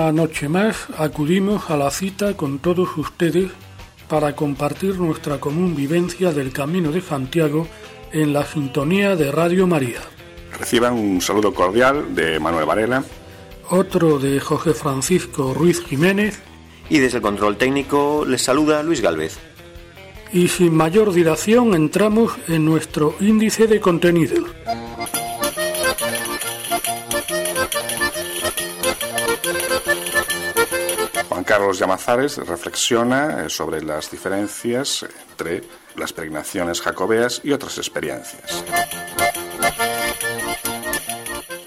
[0.00, 3.50] Una noche más acudimos a la cita con todos ustedes
[4.08, 7.68] para compartir nuestra común vivencia del Camino de Santiago
[8.10, 10.00] en la sintonía de Radio María.
[10.58, 13.04] Reciban un saludo cordial de Manuel Varela.
[13.68, 16.40] Otro de José Francisco Ruiz Jiménez.
[16.88, 19.38] Y desde el control técnico les saluda Luis Galvez.
[20.32, 24.46] Y sin mayor dilación entramos en nuestro índice de contenidos.
[31.60, 35.62] Carlos Llamazares reflexiona eh, sobre las diferencias entre
[35.94, 38.64] las peregrinaciones jacobeas y otras experiencias.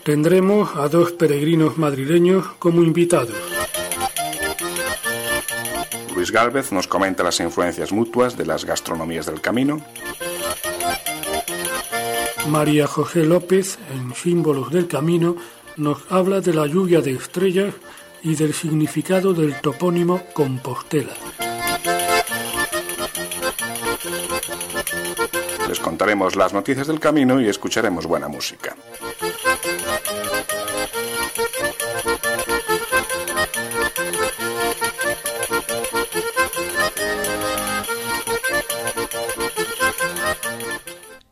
[0.04, 3.38] Tendremos a dos peregrinos madrileños como invitados.
[6.16, 9.80] Luis Gálvez nos comenta las influencias mutuas de las gastronomías del camino.
[12.48, 15.36] María José López, en Símbolos del Camino,
[15.78, 17.76] nos habla de la lluvia de estrellas
[18.24, 21.14] y del significado del topónimo Compostela.
[25.68, 28.76] Les contaremos las noticias del camino y escucharemos buena música.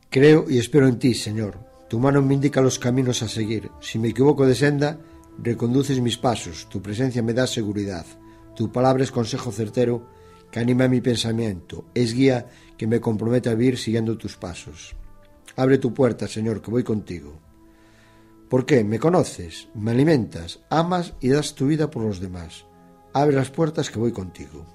[0.10, 1.58] Creo y espero en ti, Señor.
[1.88, 3.72] Tu mano me indica los caminos a seguir.
[3.80, 4.98] Si me equivoco de senda,
[5.38, 8.06] Reconduces mis pasos, tu presencia me da seguridad,
[8.56, 10.08] tu palabra es consejo certero
[10.52, 12.48] que anima mi pensamiento, es guía
[12.78, 14.96] que me compromete a vivir siguiendo tus pasos.
[15.56, 17.40] Abre tu puerta, Señor, que voy contigo.
[18.50, 18.84] ¿Por qué?
[18.84, 19.70] ¿Me conoces?
[19.74, 20.60] ¿Me alimentas?
[20.70, 22.66] ¿Amas y das tu vida por los demás?
[23.14, 24.66] Abre las puertas que voy contigo.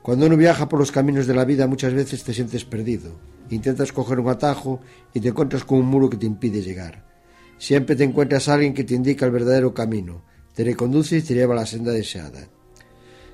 [0.00, 3.12] Cuando uno viaja por los caminos de la vida muchas veces te sientes perdido.
[3.50, 4.80] Intentas coger un atajo
[5.12, 7.11] y te encuentras con un muro que te impide llegar.
[7.62, 11.34] Siempre te encuentras a alguien que te indica el verdadero camino, te reconduce y te
[11.34, 12.48] lleva a la senda deseada.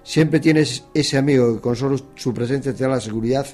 [0.02, 3.46] Siempre tienes ese amigo que con solo su presencia te da la seguridad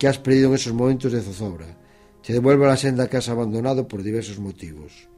[0.00, 1.78] que has perdido en esos momentos de zozobra.
[2.26, 5.08] Te devuelve a la senda que has abandonado por diversos motivos.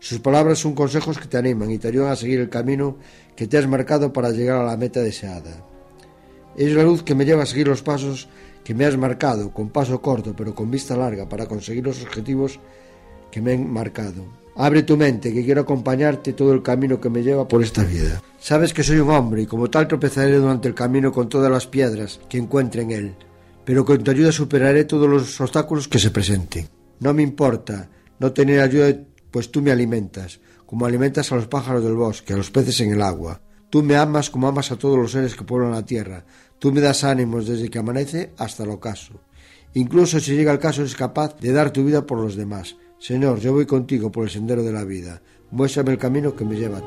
[0.00, 2.96] Sus palabras son consejos que te animan y te ayudan a seguir el camino
[3.36, 5.66] que te has marcado para llegar a la meta deseada.
[6.56, 8.30] Es la luz que me lleva a seguir los pasos
[8.64, 12.58] que me has marcado, con paso corto pero con vista larga, para conseguir los objetivos
[13.30, 14.24] que me han marcado.
[14.56, 18.20] Abre tu mente, que quiero acompañarte todo el camino que me lleva por esta vida.
[18.40, 21.68] Sabes que soy un hombre y como tal tropezaré durante el camino con todas las
[21.68, 23.14] piedras que encuentre en él,
[23.64, 26.68] pero con tu ayuda superaré todos los obstáculos que se presenten.
[26.98, 27.88] No me importa
[28.18, 28.98] no tener ayuda,
[29.30, 32.92] pues tú me alimentas, como alimentas a los pájaros del bosque, a los peces en
[32.92, 33.40] el agua.
[33.70, 36.24] Tú me amas como amas a todos los seres que pueblan la tierra.
[36.58, 39.20] Tú me das ánimos desde que amanece hasta el ocaso.
[39.74, 42.76] Incluso si llega el caso eres capaz de dar tu vida por los demás.
[42.98, 45.22] Señor, yo voy contigo por el sendero de la vida.
[45.50, 46.82] Muéstrame el camino que me lleva.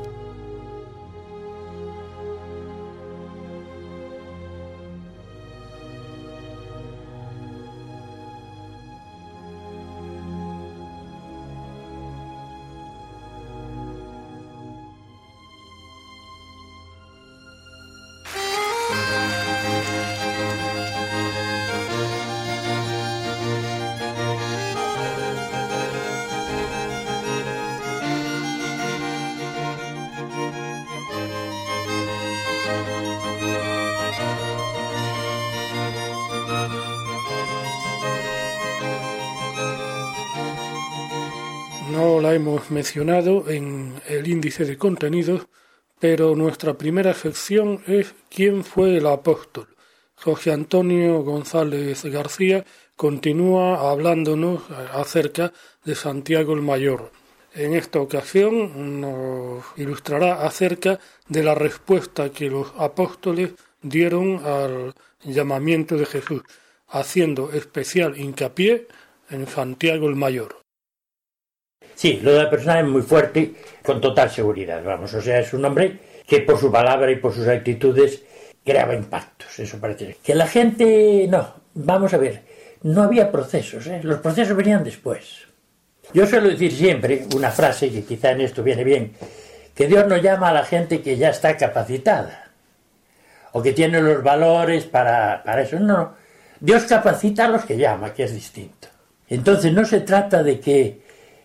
[42.72, 45.46] Mencionado en el índice de contenidos,
[46.00, 49.68] pero nuestra primera sección es ¿Quién fue el apóstol?
[50.16, 52.64] José Antonio González García
[52.96, 55.52] continúa hablándonos acerca
[55.84, 57.12] de Santiago el Mayor.
[57.54, 60.98] En esta ocasión nos ilustrará acerca
[61.28, 63.52] de la respuesta que los apóstoles
[63.82, 66.42] dieron al llamamiento de Jesús,
[66.88, 68.88] haciendo especial hincapié
[69.28, 70.61] en Santiago el Mayor.
[72.02, 75.52] Sí, lo de la persona es muy fuerte, con total seguridad, vamos, o sea, es
[75.52, 78.24] un hombre que por su palabra y por sus actitudes
[78.64, 80.16] creaba impactos, eso parece.
[80.20, 82.42] Que la gente, no, vamos a ver,
[82.82, 84.00] no había procesos, ¿eh?
[84.02, 85.46] los procesos venían después.
[86.12, 89.12] Yo suelo decir siempre una frase que quizá en esto viene bien,
[89.72, 92.50] que Dios no llama a la gente que ya está capacitada
[93.52, 95.78] o que tiene los valores para, para eso.
[95.78, 96.16] No,
[96.58, 98.88] Dios capacita a los que llama, que es distinto.
[99.28, 101.01] Entonces no se trata de que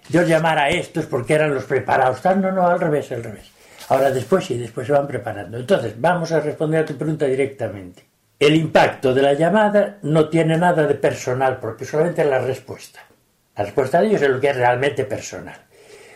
[0.10, 2.24] Dios llamara a estos porque eran los preparados.
[2.38, 3.52] No, no, al revés, al revés.
[3.90, 5.58] Ahora después sí, después se van preparando.
[5.58, 8.04] Entonces, vamos a responder a tu pregunta directamente.
[8.40, 13.00] El impacto de la llamada no tiene nada de personal porque solamente la respuesta.
[13.56, 15.58] La respuesta de ellos es lo que es realmente personal.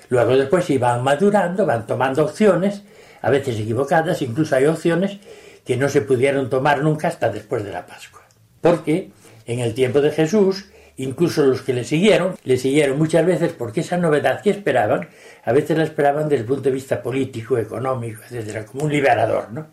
[0.09, 2.83] Luego después si van madurando, van tomando opciones,
[3.21, 5.17] a veces equivocadas, incluso hay opciones
[5.65, 8.21] que no se pudieron tomar nunca hasta después de la Pascua.
[8.59, 9.11] Porque
[9.45, 10.65] en el tiempo de Jesús,
[11.03, 15.07] incluso los que le siguieron, le siguieron muchas veces porque esa novedad que esperaban,
[15.43, 19.51] a veces la esperaban desde el punto de vista político, económico, etcétera, como un liberador,
[19.51, 19.67] ¿no?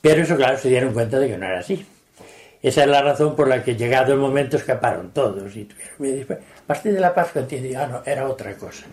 [0.00, 1.86] Pero eso, claro, se dieron cuenta de que no era así.
[2.62, 6.66] Esa es la razón por la que llegado el momento escaparon todos y tuvieron A
[6.66, 8.86] partir de la Pascua entiende, ah, no, era otra cosa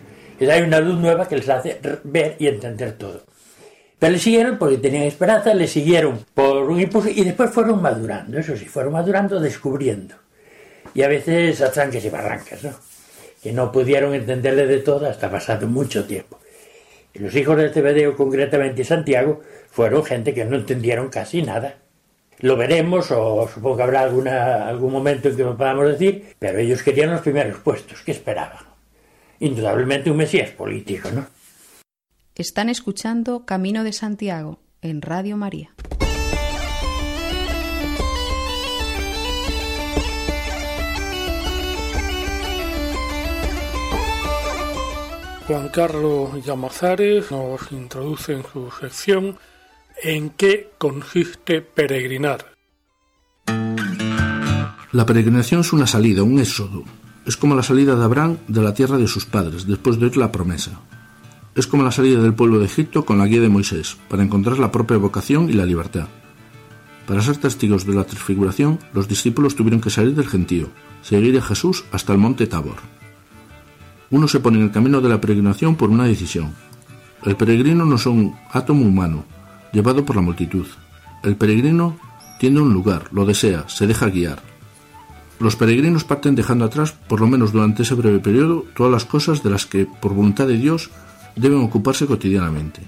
[0.46, 3.22] hay una luz nueva que les hace ver y entender todo.
[3.98, 8.38] Pero le siguieron porque tenían esperanza, le siguieron por un impulso y después fueron madurando,
[8.38, 10.14] eso sí, fueron madurando, descubriendo.
[10.94, 12.74] Y a veces a tranques y barrancas, ¿no?
[13.42, 16.38] Que no pudieron entenderle de todo hasta pasado mucho tiempo.
[17.14, 19.40] Los hijos de Cebedeo, concretamente Santiago,
[19.70, 21.76] fueron gente que no entendieron casi nada.
[22.40, 26.58] Lo veremos, o supongo que habrá alguna, algún momento en que lo podamos decir, pero
[26.58, 28.68] ellos querían los primeros puestos, ¿qué esperaban?
[29.40, 31.26] indudablemente un Mesías político, ¿no?
[32.34, 35.74] Están escuchando Camino de Santiago en Radio María.
[45.48, 49.38] Juan Carlos Llamazares nos introduce en su sección
[50.02, 52.54] ¿En qué consiste peregrinar?
[54.92, 56.84] La peregrinación es una salida, un éxodo,
[57.24, 60.18] es como la salida de Abraham de la tierra de sus padres, después de oír
[60.18, 60.82] la promesa.
[61.54, 64.58] Es como la salida del pueblo de Egipto con la guía de Moisés, para encontrar
[64.58, 66.08] la propia vocación y la libertad.
[67.06, 70.68] Para ser testigos de la transfiguración, los discípulos tuvieron que salir del gentío,
[71.00, 72.97] seguir a Jesús hasta el monte Tabor.
[74.10, 76.54] Uno se pone en el camino de la peregrinación por una decisión.
[77.24, 79.24] El peregrino no es un átomo humano,
[79.72, 80.66] llevado por la multitud.
[81.22, 81.96] El peregrino
[82.38, 84.40] tiene un lugar, lo desea, se deja guiar.
[85.40, 89.42] Los peregrinos parten dejando atrás, por lo menos durante ese breve periodo, todas las cosas
[89.42, 90.90] de las que, por voluntad de Dios,
[91.36, 92.80] deben ocuparse cotidianamente.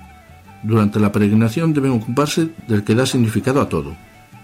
[0.63, 3.97] Durante la peregrinación deben ocuparse del que da significado a todo.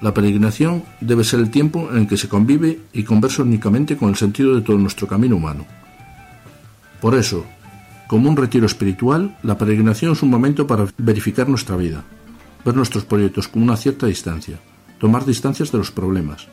[0.02, 4.10] La peregrinación debe ser el tiempo en el que se convive y conversa únicamente con
[4.10, 5.64] el sentido de todo nuestro camino humano.
[7.06, 7.46] Por eso,
[8.08, 12.02] como un retiro espiritual, la peregrinación es un momento para verificar nuestra vida,
[12.64, 14.58] ver nuestros proyectos con una cierta distancia,
[14.98, 16.48] tomar distancias de los problemas,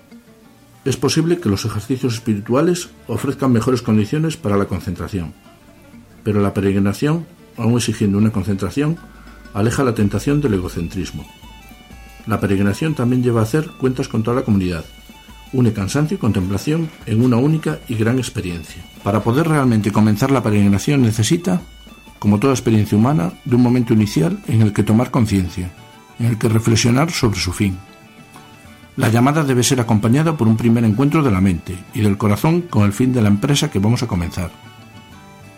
[0.85, 5.33] es posible que los ejercicios espirituales ofrezcan mejores condiciones para la concentración,
[6.23, 7.25] pero la peregrinación,
[7.57, 8.97] aun exigiendo una concentración,
[9.55, 11.25] aleja la tentación del egocentrismo.
[12.27, 14.85] La peregrinación también lleva a hacer cuentas con toda la comunidad,
[15.51, 18.92] une cansancio y contemplación en una única y gran experiencia.
[19.03, 21.61] Para poder realmente comenzar la peregrinación necesita,
[22.19, 25.71] como toda experiencia humana, de un momento inicial en el que tomar conciencia,
[26.19, 27.77] en el que reflexionar sobre su fin,
[28.95, 32.61] la llamada debe ser acompañada por un primer encuentro de la mente y del corazón
[32.61, 34.51] con el fin de la empresa que vamos a comenzar.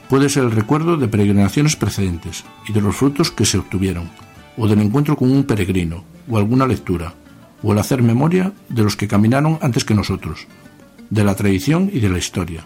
[0.10, 4.10] Puede ser el recuerdo de peregrinaciones precedentes y de los frutos que se obtuvieron,
[4.56, 7.14] o del encuentro con un peregrino, o alguna lectura,
[7.62, 10.48] o el hacer memoria de los que caminaron antes que nosotros,
[11.10, 12.66] de la tradición y de la historia.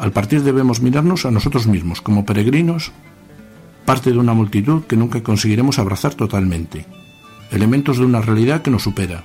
[0.00, 2.90] Al partir debemos mirarnos a nosotros mismos como peregrinos,
[3.84, 6.86] parte de una multitud que nunca conseguiremos abrazar totalmente,
[7.50, 9.24] elementos de una realidad que nos supera,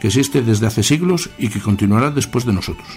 [0.00, 2.88] que existe desde hace siglos y que continuará después de nosotros.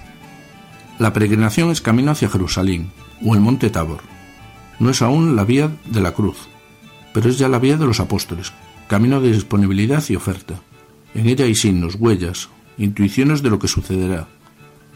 [0.97, 2.89] La peregrinación es camino hacia Jerusalén
[3.23, 3.99] o el monte Tabor.
[4.79, 6.47] No es aún la vía de la cruz,
[7.13, 8.51] pero es ya la vía de los apóstoles,
[8.87, 10.55] camino de disponibilidad y oferta.
[11.13, 14.27] En ella hay signos, huellas, intuiciones de lo que sucederá.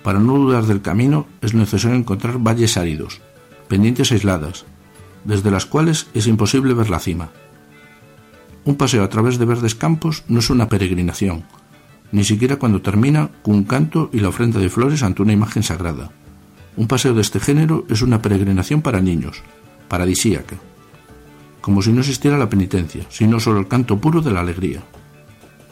[0.09, 3.21] Para no dudar del camino es necesario encontrar valles áridos,
[3.67, 4.65] pendientes aisladas,
[5.23, 7.29] desde las cuales es imposible ver la cima.
[8.65, 11.43] Un paseo a través de verdes campos no es una peregrinación,
[12.11, 15.61] ni siquiera cuando termina con un canto y la ofrenda de flores ante una imagen
[15.61, 16.09] sagrada.
[16.75, 19.43] Un paseo de este género es una peregrinación para niños,
[19.89, 20.55] paradisíaca,
[21.61, 24.81] como si no existiera la penitencia, sino solo el canto puro de la alegría.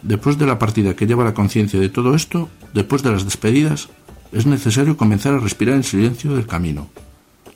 [0.03, 3.89] Después de la partida que lleva la conciencia de todo esto, después de las despedidas,
[4.31, 6.89] es necesario comenzar a respirar en silencio del camino,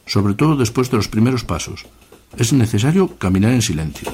[0.05, 1.85] sobre todo después de los primeros pasos.
[2.37, 4.11] Es necesario caminar en silencio.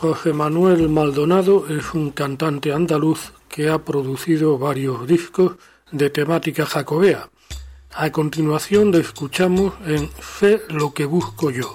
[0.00, 5.56] Jorge Manuel Maldonado es un cantante andaluz que ha producido varios discos
[5.90, 7.28] de temática jacobea.
[7.92, 11.74] A continuación lo escuchamos en Sé lo que busco yo.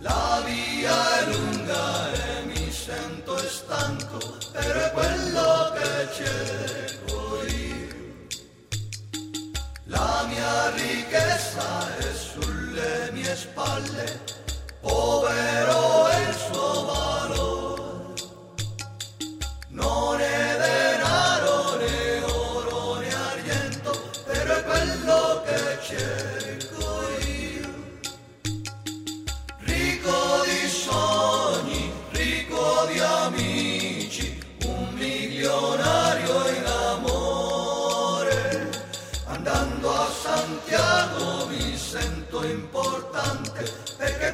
[0.00, 0.36] La
[4.56, 8.26] per quello che cerco io.
[9.84, 14.20] La mia ricchezza è sulle mie spalle,
[14.80, 15.85] povero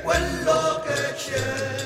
[0.03, 1.82] quello che you.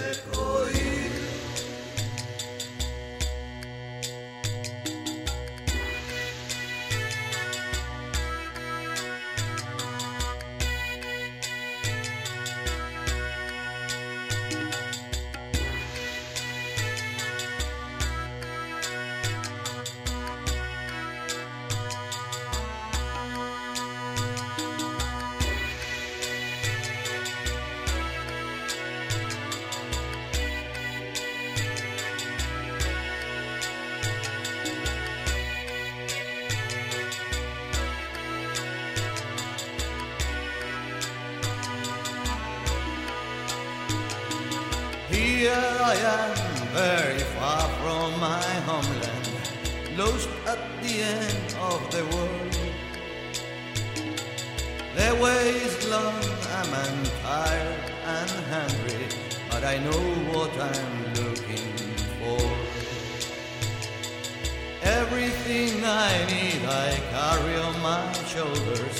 [66.08, 68.96] I need I carry on my shoulders.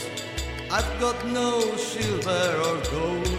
[0.76, 3.36] I've got no silver or gold.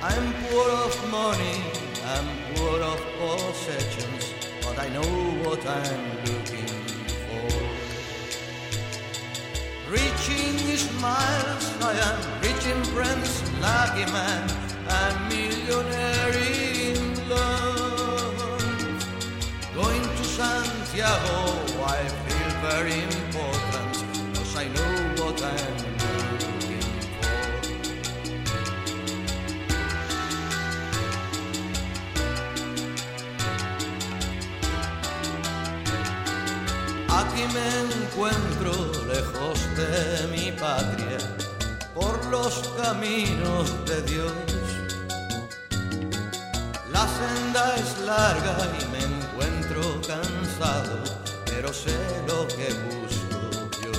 [0.00, 1.58] I'm poor of money,
[2.14, 4.24] I'm poor of possessions,
[4.62, 5.12] but I know
[5.44, 6.80] what I'm looking
[7.26, 7.52] for.
[9.96, 10.56] Reaching
[10.88, 14.44] smiles, I am reaching friends, lucky man,
[14.88, 15.28] I'm
[20.94, 21.58] Santiago,
[21.88, 23.92] I feel very important,
[24.32, 24.92] pues cause I know
[25.24, 25.74] what I'm
[26.38, 26.86] looking
[27.18, 27.34] for.
[37.08, 38.72] Aquí me encuentro
[39.08, 41.18] lejos de mi patria,
[41.92, 44.32] por los caminos de Dios.
[46.92, 50.33] La senda es larga y me encuentro cansado
[51.46, 51.96] pero sé
[52.28, 53.40] lo que busco
[53.82, 53.92] yo.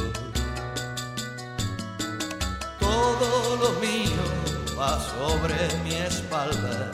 [2.80, 4.24] Todo lo mío
[4.80, 6.92] va sobre mi espalda,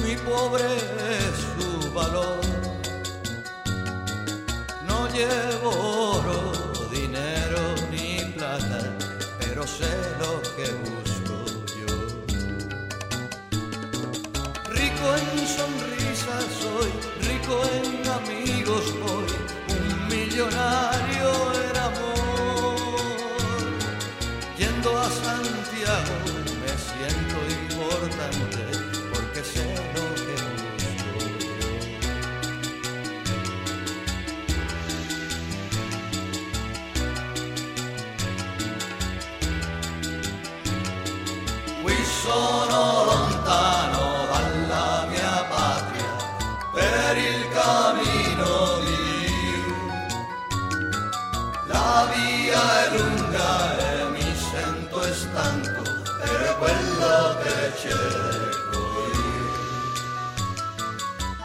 [0.00, 2.40] muy pobre es su valor.
[4.86, 5.70] No llevo
[6.18, 6.52] oro,
[6.90, 8.80] dinero ni plata,
[9.40, 9.90] pero sé
[10.20, 11.36] lo que busco
[11.80, 11.92] yo.
[14.68, 16.90] Rico en sonrisas soy,
[17.26, 17.85] rico en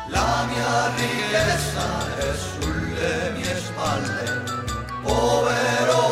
[0.10, 1.88] La mia riqueza
[2.30, 4.44] es sul de mi espalda,
[5.04, 6.11] povero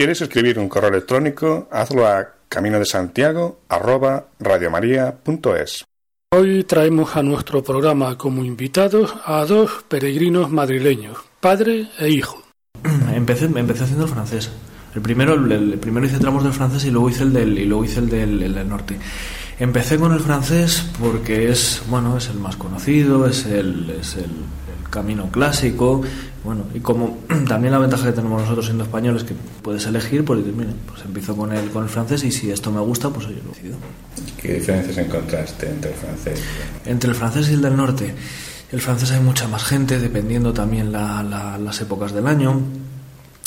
[0.00, 3.60] quieres escribir un correo electrónico, hazlo a camino de Santiago
[6.30, 12.42] Hoy traemos a nuestro programa como invitados a dos peregrinos madrileños, padre e hijo.
[13.14, 14.50] Empecé, empecé haciendo el francés.
[14.94, 17.84] El primero, el, primero hice tramos del francés y luego hice el del, y luego
[17.84, 18.98] hice el del, el del norte.
[19.58, 24.30] Empecé con el francés porque es, bueno, es el más conocido, es el, es el,
[24.90, 26.02] camino clásico,
[26.44, 27.18] bueno, y como
[27.48, 31.36] también la ventaja que tenemos nosotros siendo españoles que puedes elegir, pues mira, pues empiezo
[31.36, 33.76] con el, con el francés y si esto me gusta, pues yo lo decido.
[34.40, 36.42] ¿Qué diferencias encontraste entre el francés?
[36.84, 38.14] Entre el francés y el del norte.
[38.72, 42.60] El francés hay mucha más gente, dependiendo también la, la, las épocas del año.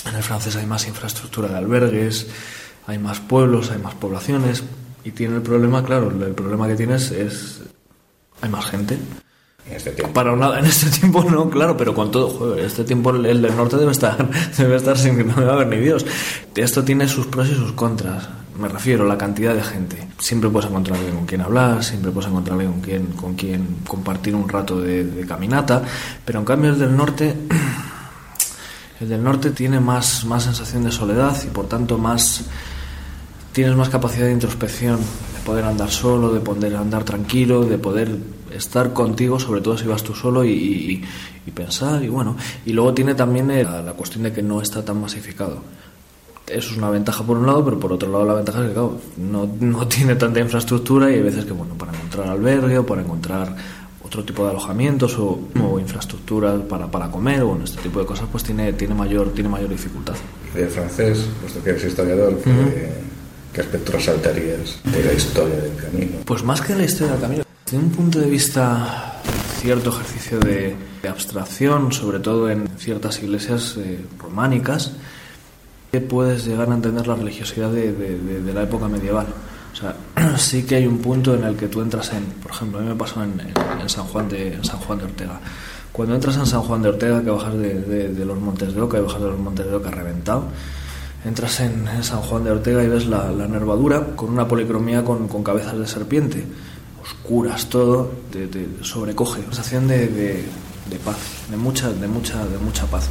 [0.07, 2.27] En el francés hay más infraestructura de albergues,
[2.88, 4.63] hay más pueblos, hay más poblaciones.
[5.05, 7.62] Y tiene el problema, claro, el problema que tienes es.
[8.41, 8.97] Hay más gente.
[9.65, 10.13] En este tiempo.
[10.13, 13.55] Para nada, en este tiempo no, claro, pero con todo, joder, este tiempo el del
[13.55, 16.05] norte debe estar, debe estar sin que no debe haber ni Dios.
[16.55, 18.27] Esto tiene sus pros y sus contras.
[18.60, 20.08] Me refiero a la cantidad de gente.
[20.20, 23.77] Siempre puedes encontrar alguien con quien hablar, siempre puedes encontrar alguien con quien, con quien
[23.88, 25.82] compartir un rato de, de caminata,
[26.24, 27.36] pero en cambio el del norte,
[28.99, 32.43] el del norte tiene más, más sensación de soledad y por tanto más
[33.54, 38.17] tienes más capacidad de introspección, de poder andar solo, de poder andar tranquilo, de poder
[38.56, 41.04] estar contigo, sobre todo si vas tú solo y, y,
[41.46, 42.36] y pensar y bueno.
[42.66, 45.62] Y luego tiene también eh, la, la, cuestión de que no está tan masificado.
[46.48, 48.74] Eso es una ventaja por un lado, pero por otro lado la ventaja es que
[48.74, 52.86] claro, no, no tiene tanta infraestructura y hay veces que bueno, para encontrar albergue o
[52.86, 53.56] para encontrar
[54.04, 58.06] otro tipo de alojamientos o, o infraestructuras para, para comer o bueno, este tipo de
[58.06, 60.16] cosas pues tiene, tiene, mayor, tiene mayor dificultad.
[60.54, 63.04] Y del francés, puesto que eres historiador, uh -huh.
[63.54, 66.18] ¿Qué aspectos resaltarías de la historia del camino?
[66.26, 69.19] Pues más que la historia del camino, desde un punto de vista
[69.59, 74.91] cierto ejercicio de, de abstracción, sobre todo en ciertas iglesias eh, románicas,
[75.91, 79.25] que puedes llegar a entender la religiosidad de, de, de, la época medieval.
[79.73, 79.95] O sea,
[80.38, 82.89] sí que hay un punto en el que tú entras en, por ejemplo, a mí
[82.89, 85.39] me pasó en, en, en San, Juan de, en San Juan de Ortega.
[85.91, 89.01] Cuando entras en San Juan de Ortega, que bajas de, los Montes de Oca, y
[89.01, 90.45] bajas de los Montes de Oca reventado,
[91.25, 95.27] entras en, San Juan de Ortega y ves la, la nervadura con una policromía con,
[95.27, 96.45] con, cabezas de serpiente,
[97.04, 100.46] oscuras todo, te, te sobrecoge, sensación de, de,
[100.89, 101.18] de, paz,
[101.50, 103.10] de mucha, de mucha, de mucha paz.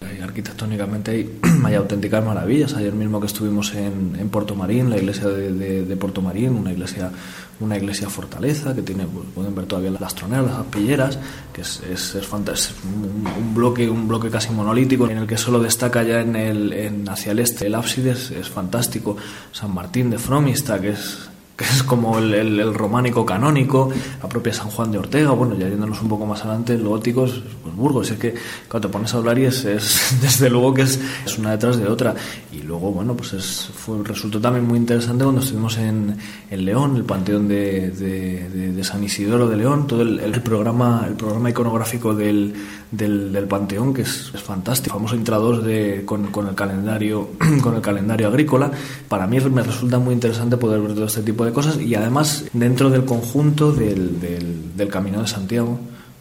[0.00, 2.74] Y arquitectónicamente hay, hay, auténticas maravillas.
[2.74, 6.52] Ayer mismo que estuvimos en, en Puerto Marín, la iglesia de, de, de, Puerto Marín,
[6.52, 7.10] una iglesia,
[7.58, 11.18] una iglesia fortaleza que tiene, pues, pueden ver todavía las troneras, las pilleras,
[11.52, 15.36] que es, es, es, es un, un, bloque, un bloque casi monolítico en el que
[15.36, 19.16] solo destaca ya en el, en, hacia el este el ábside, es fantástico.
[19.50, 23.90] San Martín de Fromista, que es que es como el, románico canónico,
[24.22, 27.24] la propia San Juan de Ortega, bueno, ya yéndonos un poco más adelante, lo gótico
[27.24, 27.32] es
[27.64, 28.32] pues, Burgos, es que
[28.68, 31.76] cuando te pones a hablar y es, es desde luego que es, es, una detrás
[31.76, 32.14] de otra.
[32.52, 36.16] Y luego, bueno, pues es, fue, resultó también muy interesante cuando estuvimos en,
[36.48, 41.14] en León, el panteón de, de, de, San Isidoro de León, todo el, programa, el
[41.14, 42.54] programa iconográfico del,
[42.90, 47.30] del, del panteón, que es, es fantástico, famoso intradós de, con, con, el calendario,
[47.62, 48.70] con el calendario agrícola.
[49.08, 52.44] Para mí me resulta muy interesante poder ver todo este tipo de cosas y además
[52.52, 55.78] dentro del conjunto del, del, del Camino de Santiago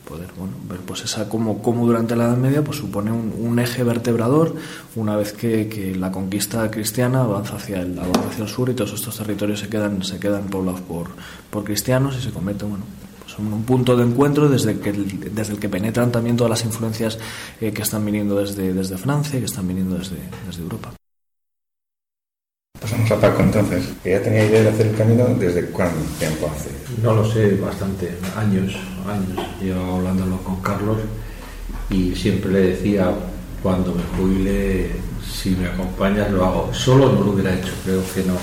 [0.07, 3.83] poder bueno, ver pues esa como, como durante la Edad Media pues supone un, eje
[3.83, 4.55] vertebrador
[4.95, 9.17] una vez que, que, la conquista cristiana avanza hacia el avanza sur y todos estos
[9.17, 11.09] territorios se quedan se quedan poblados por,
[11.49, 12.85] por cristianos y se convierten bueno
[13.39, 17.19] en un punto de encuentro desde que desde el que penetran también todas las influencias
[17.61, 20.91] eh, que están viniendo desde, desde Francia y que están viniendo desde, desde Europa
[22.79, 26.69] Pasamos a Paco entonces, ya tenía idea de hacer el camino desde cuánto tiempo hace.
[27.01, 28.75] No lo sé, bastante, años,
[29.07, 29.47] años.
[29.59, 30.97] Llevo hablándolo con Carlos
[31.89, 33.11] y siempre le decía
[33.63, 34.91] cuando me jubile,
[35.27, 36.73] si me acompañas lo hago.
[36.73, 38.35] Solo no lo hubiera hecho, creo que no.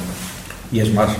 [0.73, 1.17] Y es más,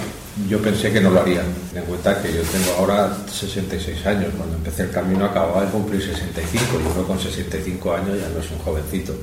[0.49, 1.43] yo pensé que no lo haría.
[1.73, 4.33] Ten en cuenta que yo tengo ahora 66 años.
[4.37, 8.41] Cuando empecé el camino acababa de cumplir 65 y uno con 65 años ya no
[8.41, 9.15] es un jovencito.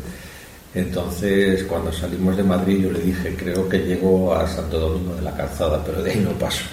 [0.73, 5.21] Entonces, cuando salimos de Madrid, yo le dije, creo que llego a Santo Domingo de
[5.21, 6.63] la Calzada, pero de ahí no paso.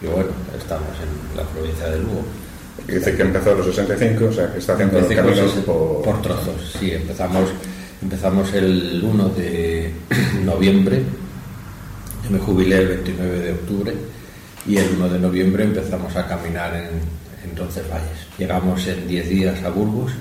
[0.00, 2.24] Y bueno, estamos en la provincia de Lugo.
[2.86, 6.02] Dice que empezó a los 65, o sea, que está haciendo el camino por...
[6.02, 6.76] por trozos.
[6.78, 7.50] Sí, empezamos,
[8.00, 9.92] empezamos el 1 de
[10.44, 11.02] noviembre,
[12.24, 13.94] yo me jubilé el 29 de octubre,
[14.66, 18.26] y el 1 de noviembre empezamos a caminar en, en Roncesvalles.
[18.38, 20.12] Llegamos en 10 días a Burgos,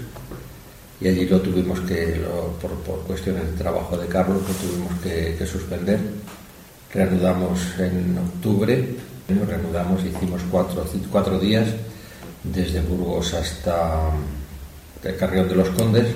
[0.99, 2.21] y allí lo tuvimos que,
[2.61, 5.99] por, cuestiones de trabajo de Carlos, lo tuvimos que, suspender.
[6.93, 8.95] Reanudamos en octubre,
[9.27, 11.67] reanudamos, hicimos cuatro días
[12.43, 14.11] desde Burgos hasta
[15.03, 16.07] el Carrión de los Condes,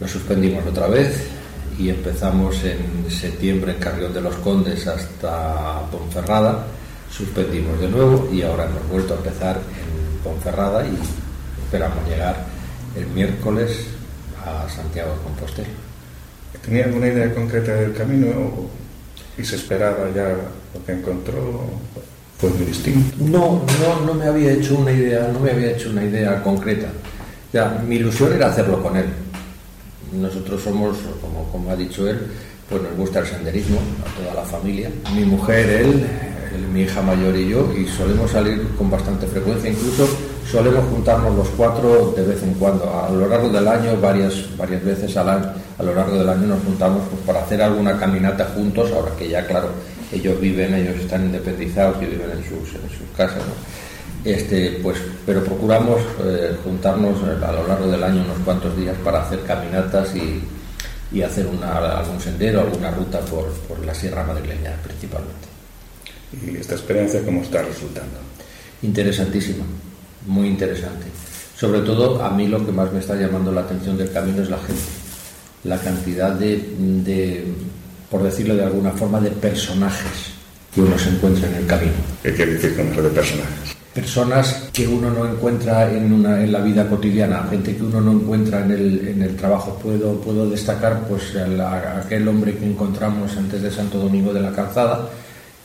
[0.00, 1.37] lo suspendimos otra vez
[1.78, 6.66] y empezamos en septiembre en Carrión de los Condes hasta Ponferrada,
[7.10, 10.98] suspendimos de nuevo y ahora hemos vuelto a empezar en Ponferrada y
[11.64, 12.44] esperamos llegar
[12.96, 13.86] el miércoles
[14.44, 15.68] a Santiago de Compostela.
[16.64, 18.28] ¿Tenía alguna idea concreta del camino
[19.38, 20.30] y se esperaba ya
[20.74, 21.70] lo que encontró?
[22.38, 23.16] Fue muy distinto.
[23.18, 26.88] No, no, no me había hecho una idea, no me había hecho una idea concreta.
[27.52, 29.06] Ya, mi ilusión era hacerlo con él.
[30.12, 32.18] Nosotros somos, como, como ha dicho él,
[32.68, 34.90] pues nos gusta el senderismo a toda la familia.
[35.14, 36.06] Mi mujer, él,
[36.72, 40.06] mi hija mayor y yo, y solemos salir con bastante frecuencia, incluso
[40.50, 42.84] solemos juntarnos los cuatro de vez en cuando.
[42.90, 46.46] A lo largo del año, varias, varias veces al año, a lo largo del año
[46.46, 49.68] nos juntamos pues, para hacer alguna caminata juntos, ahora que ya, claro,
[50.12, 53.42] ellos viven, ellos están independizados y viven en sus, en sus casas.
[54.24, 59.22] Este, pues, pero procuramos eh, juntarnos a lo largo del año unos cuantos días para
[59.22, 60.42] hacer caminatas y,
[61.12, 65.48] y hacer una, algún sendero, alguna ruta por, por la Sierra Madrileña principalmente.
[66.44, 68.18] ¿Y esta experiencia cómo está resultando?
[68.82, 69.64] Interesantísima,
[70.26, 71.06] muy interesante.
[71.56, 74.50] Sobre todo a mí lo que más me está llamando la atención del camino es
[74.50, 74.82] la gente,
[75.64, 76.56] la cantidad de,
[77.04, 77.46] de
[78.10, 80.32] por decirlo de alguna forma, de personajes
[80.74, 81.92] que uno se encuentra en el camino.
[82.22, 83.76] ¿Qué quiere decir con eso de personajes?
[83.94, 88.12] Personas que uno no encuentra en, una, en la vida cotidiana, gente que uno no
[88.12, 89.78] encuentra en el, en el trabajo.
[89.82, 95.08] Puedo, puedo destacar pues, aquel hombre que encontramos antes de Santo Domingo de la Calzada,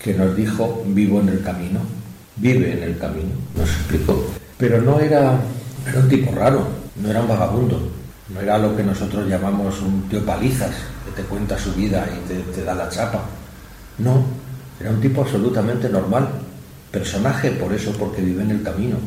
[0.01, 1.79] que nos dijo, vivo en el camino,
[2.37, 4.25] vive en el camino, nos explicó.
[4.57, 5.39] Pero no era,
[5.87, 6.67] era un tipo raro,
[7.01, 7.91] no era un vagabundo,
[8.33, 10.71] no era lo que nosotros llamamos un tío palizas,
[11.15, 13.23] te cuenta su vida y te, da la chapa.
[13.97, 14.23] No,
[14.79, 16.29] era un tipo absolutamente normal,
[16.91, 18.97] personaje por eso, porque vive en el camino.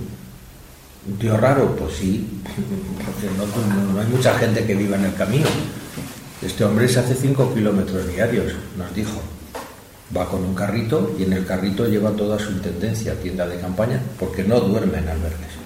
[1.08, 5.46] Un tío raro, pues sí, porque no, hay mucha gente que viva en el camino.
[6.42, 9.20] Este hombre se hace cinco kilómetros diarios, nos dijo.
[10.16, 14.00] Va con un carrito y en el carrito lleva toda su intendencia, tienda de campaña,
[14.18, 15.56] porque no duerme en albergues.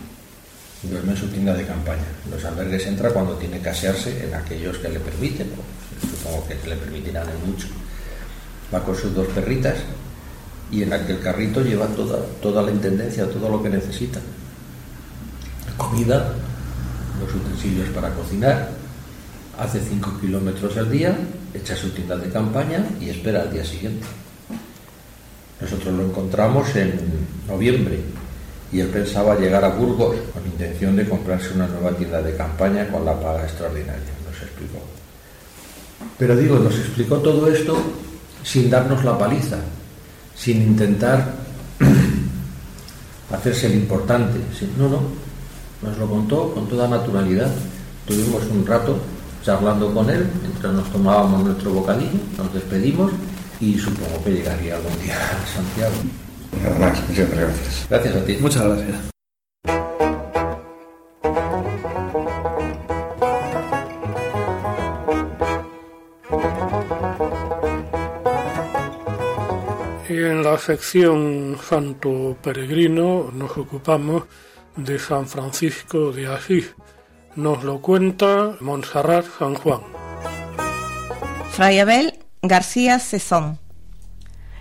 [0.82, 2.06] Duerme en su tienda de campaña.
[2.30, 5.50] Los albergues entra cuando tiene que asearse en aquellos que le permiten,
[6.00, 7.66] supongo que le permitirán en mucho.
[8.72, 9.76] Va con sus dos perritas
[10.70, 14.20] y en aquel carrito lleva toda, toda la intendencia, todo lo que necesita.
[15.76, 16.34] Comida,
[17.20, 18.70] los utensilios para cocinar,
[19.58, 21.16] hace cinco kilómetros al día,
[21.52, 24.06] echa su tienda de campaña y espera al día siguiente.
[25.60, 26.98] Nosotros lo encontramos en
[27.46, 28.00] noviembre
[28.72, 32.88] y él pensaba llegar a Burgos con intención de comprarse una nueva tienda de campaña
[32.88, 34.99] con la paga extraordinaria, nos explicó.
[36.20, 37.80] Pero digo, nos explicó todo esto
[38.44, 39.56] sin darnos la paliza,
[40.36, 41.32] sin intentar
[43.32, 44.38] hacerse el importante.
[44.76, 45.00] No, no,
[45.80, 47.50] nos lo contó con toda naturalidad.
[48.06, 48.98] Tuvimos un rato
[49.42, 53.12] charlando con él mientras nos tomábamos nuestro bocadillo, nos despedimos
[53.58, 55.94] y supongo que llegaría algún día a Santiago.
[56.62, 57.86] Nada más, muchas gracias.
[57.88, 58.36] Gracias a ti.
[58.42, 59.19] Muchas gracias.
[70.24, 74.24] En la sección Santo Peregrino nos ocupamos
[74.76, 76.74] de San Francisco de Asís.
[77.36, 79.80] Nos lo cuenta Montserrat San Juan.
[81.50, 83.58] Fray Abel García Cezón.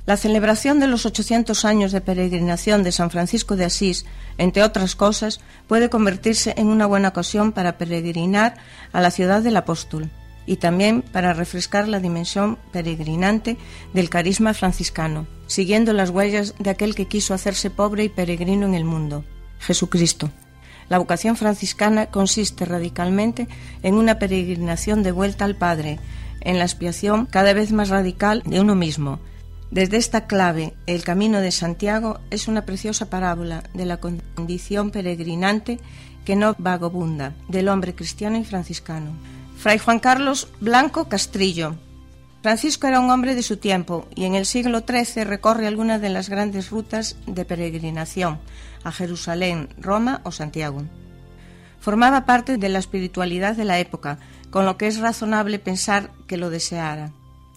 [0.05, 4.05] La celebración de los 800 años de peregrinación de San Francisco de Asís,
[4.37, 8.55] entre otras cosas, puede convertirse en una buena ocasión para peregrinar
[8.91, 10.09] a la ciudad del apóstol
[10.45, 13.57] y también para refrescar la dimensión peregrinante
[13.93, 18.73] del carisma franciscano, siguiendo las huellas de aquel que quiso hacerse pobre y peregrino en
[18.73, 19.23] el mundo,
[19.59, 20.31] Jesucristo.
[20.89, 23.47] La vocación franciscana consiste radicalmente
[23.83, 25.99] en una peregrinación de vuelta al Padre,
[26.41, 29.19] en la expiación cada vez más radical de uno mismo.
[29.69, 35.79] Desde esta clave, el Camino de Santiago es una preciosa parábola de la condición peregrinante
[36.25, 39.11] que no vagabunda del hombre cristiano y franciscano.
[39.59, 41.75] Fray Juan Carlos Blanco Castrillo.
[42.41, 46.07] Francisco era un hombre de su tiempo y en el siglo XIII recorre algunas de
[46.07, 48.39] las grandes rutas de peregrinación
[48.85, 50.83] a Jerusalén, Roma o Santiago.
[51.81, 54.19] Formaba parte de la espiritualidad de la época,
[54.49, 57.11] con lo que es razonable pensar que lo deseara.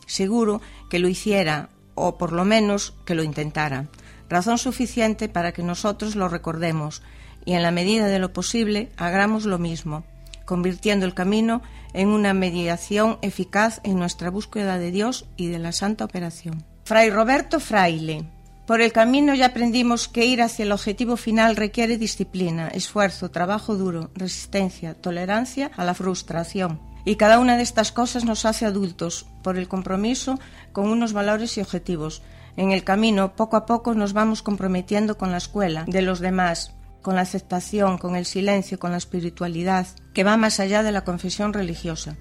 [0.06, 0.60] Seguro
[0.90, 3.86] que lo hiciera, o por lo menos que lo intentara.
[4.28, 7.00] Razón suficiente para que nosotros lo recordemos
[7.44, 10.04] y en la medida de lo posible hagamos lo mismo,
[10.44, 15.72] convirtiendo el camino en una mediación eficaz en nuestra búsqueda de Dios y de la
[15.72, 16.64] santa operación.
[16.84, 18.24] Fray Roberto Fraile.
[18.66, 23.76] Por el camino ya aprendimos que ir hacia el objetivo final requiere disciplina, esfuerzo, trabajo
[23.76, 26.80] duro, resistencia, tolerancia a la frustración.
[27.04, 30.38] Y cada una de estas cosas nos hace adultos por el compromiso
[30.72, 32.22] con unos valores y objetivos.
[32.56, 36.72] En el camino, poco a poco, nos vamos comprometiendo con la escuela de los demás,
[37.02, 41.04] con la aceptación, con el silencio, con la espiritualidad, que va más allá de la
[41.04, 42.16] confesión religiosa.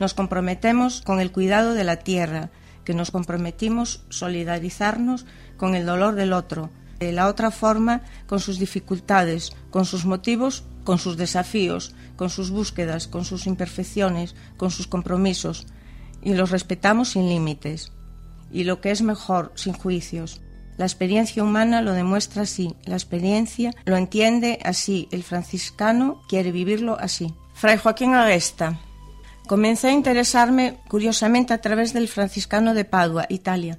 [0.00, 2.50] Nos comprometemos con el cuidado de la tierra,
[2.84, 8.58] que nos comprometimos solidarizarnos con el dolor del otro, de la otra forma con sus
[8.58, 14.86] dificultades, con sus motivos, con sus desafíos, con sus búsquedas, con sus imperfecciones, con sus
[14.86, 15.66] compromisos,
[16.22, 17.92] y los respetamos sin límites.
[18.50, 20.40] Y lo que es mejor, sin juicios.
[20.76, 26.96] La experiencia humana lo demuestra así, la experiencia lo entiende así, el franciscano quiere vivirlo
[26.98, 27.32] así.
[27.54, 28.80] Fray Joaquín Agesta.
[29.46, 33.78] Comencé a interesarme curiosamente a través del franciscano de Padua, Italia,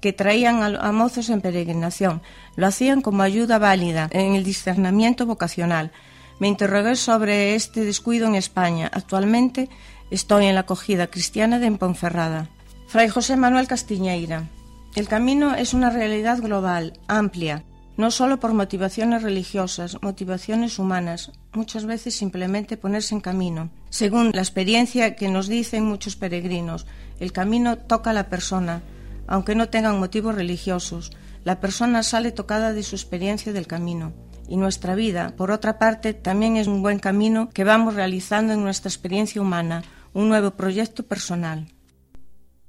[0.00, 2.22] que traían a, mozos en peregrinación.
[2.56, 5.92] Lo hacían como ayuda válida en el discernimiento vocacional.
[6.40, 8.90] Me interrogué sobre este descuido en España.
[8.92, 9.68] Actualmente
[10.10, 12.48] estoy en la acogida cristiana de Ponferrada.
[12.88, 14.48] Fray José Manuel Castiñeira.
[14.94, 17.64] El camino es una realidad global, amplia,
[17.96, 23.70] no solo por motivaciones religiosas, motivaciones humanas, muchas veces simplemente ponerse en camino.
[23.88, 26.86] Según la experiencia que nos dicen muchos peregrinos,
[27.20, 28.82] el camino toca a la persona,
[29.26, 31.10] aunque no tengan motivos religiosos.
[31.42, 34.12] La persona sale tocada de su experiencia del camino.
[34.46, 38.62] Y nuestra vida, por otra parte, también es un buen camino que vamos realizando en
[38.62, 41.66] nuestra experiencia humana, un nuevo proyecto personal.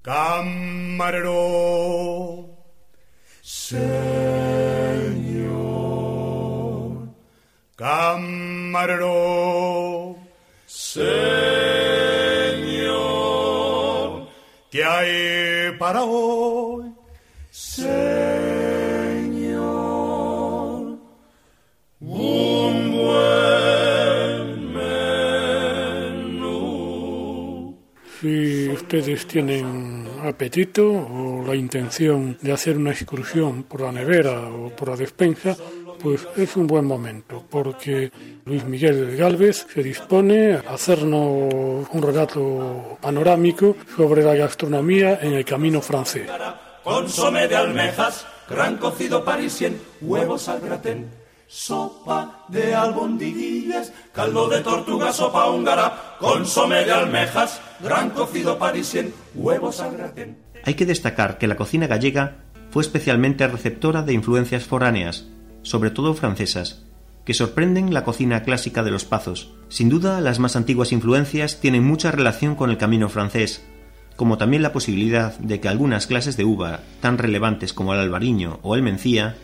[0.03, 1.39] Camarero,
[3.41, 3.87] Señor,
[7.77, 9.13] camarero,
[10.65, 11.07] Señor,
[14.69, 16.91] ¿qué hay para hoy?
[17.49, 17.93] Señor,
[22.01, 26.43] un buen menú.
[28.19, 29.82] Si ustedes tienen
[30.27, 35.55] apetito o la intención de hacer una excursión por la nevera o por la despensa,
[36.01, 38.11] pues es un buen momento, porque
[38.45, 45.45] Luis Miguel Galvez se dispone a hacernos un relato panorámico sobre la gastronomía en el
[45.45, 46.29] camino francés.
[46.83, 51.22] Consome de almejas, gran cocido parisien, huevos al gratén,
[52.49, 59.95] de albondiguillas, caldo de tortuga, sopa húngara, consome de almejas, gran cocido parisien, huevos al
[59.95, 60.37] gratén.
[60.65, 62.37] Hay que destacar que la cocina gallega
[62.71, 65.27] fue especialmente receptora de influencias foráneas,
[65.61, 66.83] sobre todo francesas,
[67.23, 69.53] que sorprenden la cocina clásica de los pazos.
[69.69, 73.63] Sin duda, las más antiguas influencias tienen mucha relación con el camino francés,
[74.15, 78.59] como también la posibilidad de que algunas clases de uva, tan relevantes como el albariño
[78.63, 79.35] o el mencía,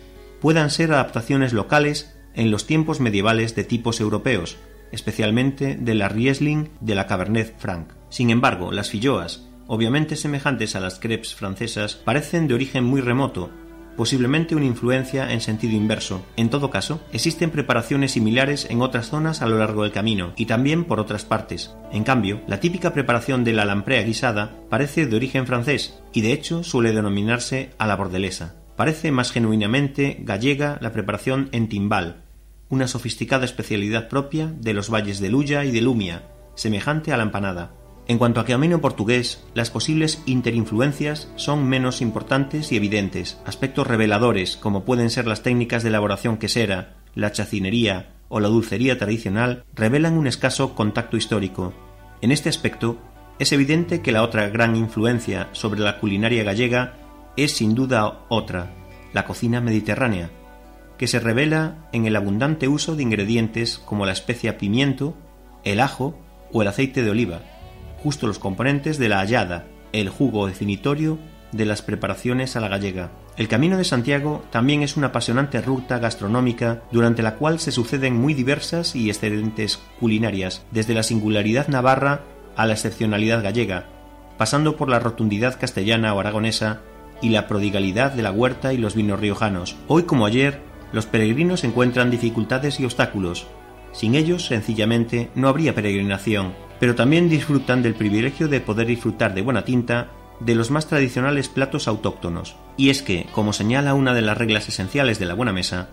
[0.41, 4.57] puedan ser adaptaciones locales en los tiempos medievales de tipos europeos,
[4.91, 7.93] especialmente de la Riesling de la Cabernet Franc.
[8.09, 13.51] Sin embargo, las filloas, obviamente semejantes a las crepes francesas, parecen de origen muy remoto,
[13.99, 16.25] posiblemente una influencia en sentido inverso.
[16.37, 20.45] En todo caso, existen preparaciones similares en otras zonas a lo largo del camino y
[20.45, 21.75] también por otras partes.
[21.91, 26.31] En cambio, la típica preparación de la lamprea guisada parece de origen francés y de
[26.31, 28.58] hecho suele denominarse a la bordelesa.
[28.79, 32.23] Parece más genuinamente gallega la preparación en timbal,
[32.69, 36.23] una sofisticada especialidad propia de los valles de Luya y de Lumia,
[36.55, 37.73] semejante a la empanada.
[38.07, 43.37] En cuanto a camino portugués, las posibles interinfluencias son menos importantes y evidentes.
[43.45, 48.97] Aspectos reveladores, como pueden ser las técnicas de elaboración quesera, la chacinería o la dulcería
[48.97, 51.73] tradicional, revelan un escaso contacto histórico.
[52.21, 52.97] En este aspecto,
[53.39, 56.98] es evidente que la otra gran influencia sobre la culinaria gallega
[57.43, 58.71] es sin duda otra,
[59.13, 60.29] la cocina mediterránea,
[60.97, 65.15] que se revela en el abundante uso de ingredientes como la especia pimiento,
[65.63, 66.19] el ajo
[66.51, 67.41] o el aceite de oliva,
[68.03, 71.17] justo los componentes de la hallada, el jugo definitorio
[71.51, 73.11] de las preparaciones a la gallega.
[73.37, 78.15] El Camino de Santiago también es una apasionante ruta gastronómica durante la cual se suceden
[78.17, 82.21] muy diversas y excelentes culinarias, desde la singularidad navarra
[82.55, 83.85] a la excepcionalidad gallega,
[84.37, 86.81] pasando por la rotundidad castellana o aragonesa
[87.21, 89.75] y la prodigalidad de la huerta y los vinos riojanos.
[89.87, 93.47] Hoy como ayer, los peregrinos encuentran dificultades y obstáculos.
[93.91, 99.41] Sin ellos, sencillamente, no habría peregrinación, pero también disfrutan del privilegio de poder disfrutar de
[99.41, 102.55] buena tinta de los más tradicionales platos autóctonos.
[102.77, 105.89] Y es que, como señala una de las reglas esenciales de la buena mesa,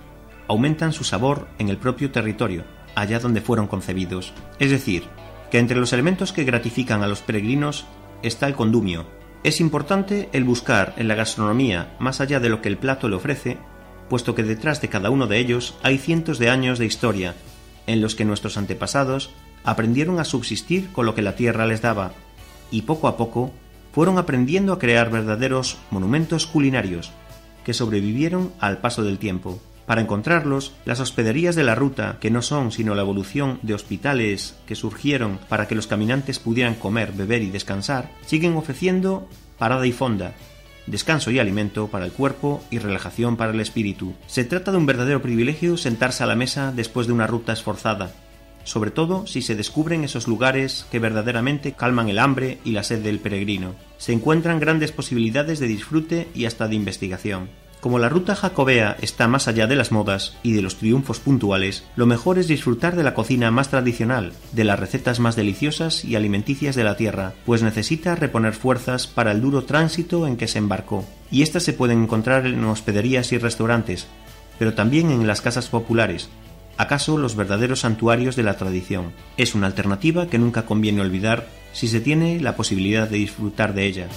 [0.48, 4.32] aumentan su sabor en el propio territorio, allá donde fueron concebidos.
[4.60, 5.04] Es decir,
[5.50, 7.86] que entre los elementos que gratifican a los peregrinos
[8.22, 9.06] está el condumio.
[9.46, 13.14] Es importante el buscar en la gastronomía, más allá de lo que el plato le
[13.14, 13.58] ofrece,
[14.10, 17.36] puesto que detrás de cada uno de ellos hay cientos de años de historia,
[17.86, 19.30] en los que nuestros antepasados
[19.62, 22.10] aprendieron a subsistir con lo que la tierra les daba
[22.72, 23.52] y poco a poco
[23.92, 27.12] fueron aprendiendo a crear verdaderos monumentos culinarios
[27.64, 29.60] que sobrevivieron al paso del tiempo.
[29.86, 34.56] Para encontrarlos, las hospederías de la ruta, que no son sino la evolución de hospitales
[34.66, 39.92] que surgieron para que los caminantes pudieran comer, beber y descansar, siguen ofreciendo parada y
[39.92, 40.34] fonda,
[40.86, 44.14] descanso y alimento para el cuerpo y relajación para el espíritu.
[44.26, 48.10] Se trata de un verdadero privilegio sentarse a la mesa después de una ruta esforzada,
[48.64, 53.02] sobre todo si se descubren esos lugares que verdaderamente calman el hambre y la sed
[53.02, 53.76] del peregrino.
[53.98, 57.48] Se encuentran grandes posibilidades de disfrute y hasta de investigación.
[57.86, 61.84] Como la ruta jacobea está más allá de las modas y de los triunfos puntuales,
[61.94, 66.16] lo mejor es disfrutar de la cocina más tradicional, de las recetas más deliciosas y
[66.16, 70.58] alimenticias de la tierra, pues necesita reponer fuerzas para el duro tránsito en que se
[70.58, 71.04] embarcó.
[71.30, 74.08] Y estas se pueden encontrar en hospederías y restaurantes,
[74.58, 76.28] pero también en las casas populares,
[76.78, 79.12] acaso los verdaderos santuarios de la tradición.
[79.36, 83.86] Es una alternativa que nunca conviene olvidar si se tiene la posibilidad de disfrutar de
[83.86, 84.08] ella.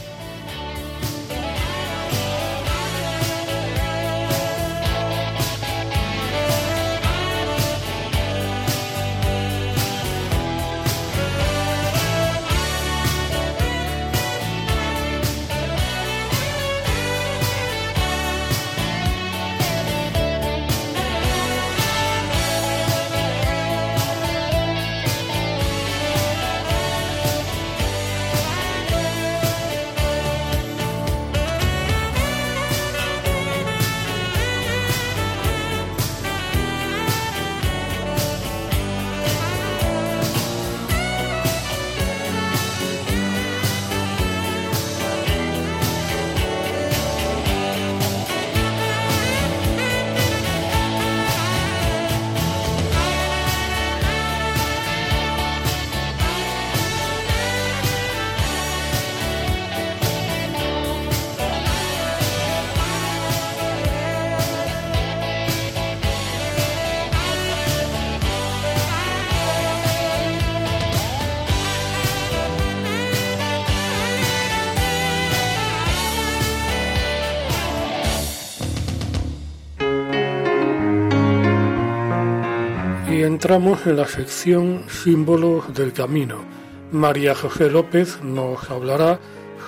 [83.29, 86.43] Entramos en la sección Símbolos del Camino.
[86.91, 89.19] María José López nos hablará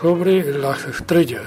[0.02, 1.44] sobre las estrellas.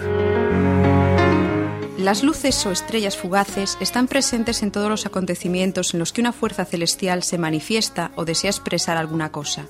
[1.98, 6.32] Las luces o estrellas fugaces están presentes en todos los acontecimientos en los que una
[6.32, 9.66] fuerza celestial se manifiesta o desea expresar alguna cosa.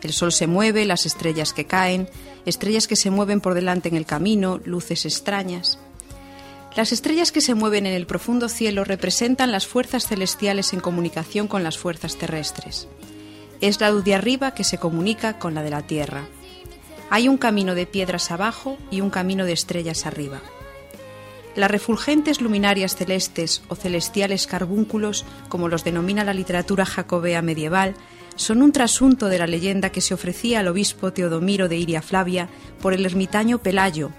[0.00, 2.08] El sol se mueve, las estrellas que caen,
[2.46, 5.80] estrellas que se mueven por delante en el camino, luces extrañas.
[6.76, 11.48] Las estrellas que se mueven en el profundo cielo representan las fuerzas celestiales en comunicación
[11.48, 12.86] con las fuerzas terrestres.
[13.60, 16.26] Es la luz de arriba que se comunica con la de la tierra.
[17.10, 20.40] Hay un camino de piedras abajo y un camino de estrellas arriba.
[21.56, 27.96] Las refulgentes luminarias celestes o celestiales carbúnculos, como los denomina la literatura jacobea medieval,
[28.36, 32.48] son un trasunto de la leyenda que se ofrecía al obispo Teodomiro de Iria Flavia
[32.80, 34.12] por el ermitaño Pelayo,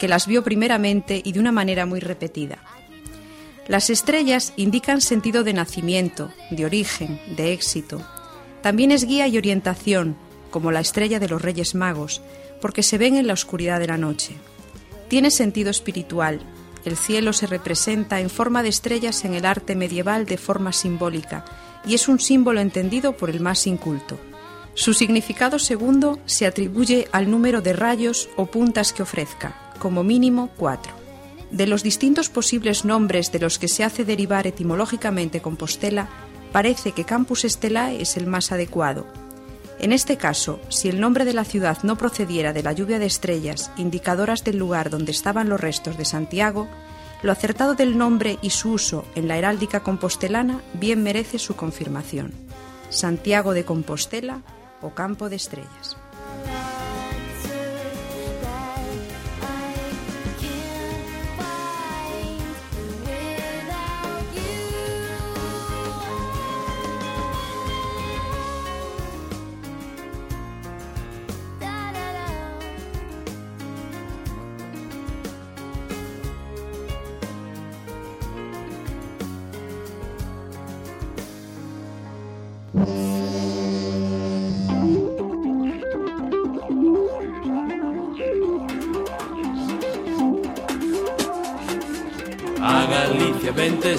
[0.00, 2.58] que las vio primeramente y de una manera muy repetida.
[3.68, 8.02] Las estrellas indican sentido de nacimiento, de origen, de éxito.
[8.62, 10.16] También es guía y orientación,
[10.50, 12.22] como la estrella de los Reyes Magos,
[12.62, 14.34] porque se ven en la oscuridad de la noche.
[15.08, 16.40] Tiene sentido espiritual.
[16.86, 21.44] El cielo se representa en forma de estrellas en el arte medieval de forma simbólica
[21.86, 24.18] y es un símbolo entendido por el más inculto.
[24.72, 30.50] Su significado segundo se atribuye al número de rayos o puntas que ofrezca, como mínimo
[30.56, 30.92] cuatro.
[31.50, 36.08] De los distintos posibles nombres de los que se hace derivar etimológicamente Compostela,
[36.52, 39.06] parece que Campus Estelae es el más adecuado.
[39.80, 43.06] En este caso, si el nombre de la ciudad no procediera de la lluvia de
[43.06, 46.68] estrellas, indicadoras del lugar donde estaban los restos de Santiago,
[47.22, 52.32] lo acertado del nombre y su uso en la heráldica compostelana bien merece su confirmación.
[52.90, 54.42] Santiago de Compostela
[54.80, 55.99] o Campo de Estrellas.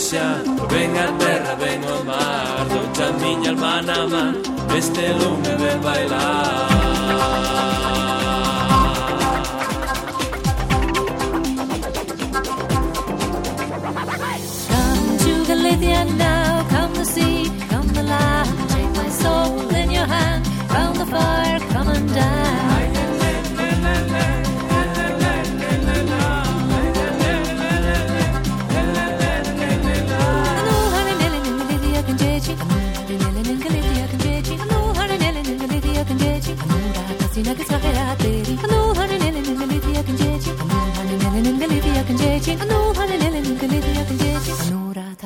[0.02, 0.26] xa
[0.72, 4.34] Ven a terra, ven ao mar Doucha miña alma na man
[4.78, 6.61] Este lume ven bailar.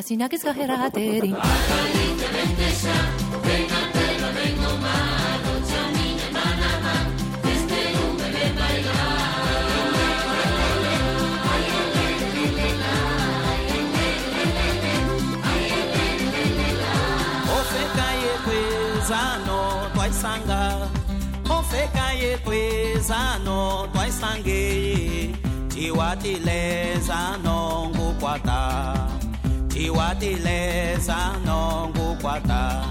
[0.05, 1.31] Sinagis kahera teri.
[1.33, 2.97] Akalite bendesha,
[3.45, 6.95] venga pero vengo malo, chamine manama,
[7.53, 8.99] este ume me baila.
[17.57, 19.59] Ose kaye kwezano,
[19.93, 20.61] twaisanga,
[21.75, 25.29] ofeka yekwezano twaisange
[25.67, 27.57] tiwatilezano
[27.89, 28.93] ngukwata
[29.67, 31.59] tiwatilezano
[31.89, 32.83] ngukwata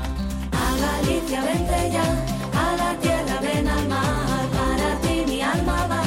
[0.52, 2.04] A Galicia vente ya,
[2.52, 6.03] a la tierra ven al mar, para ti mi alma va,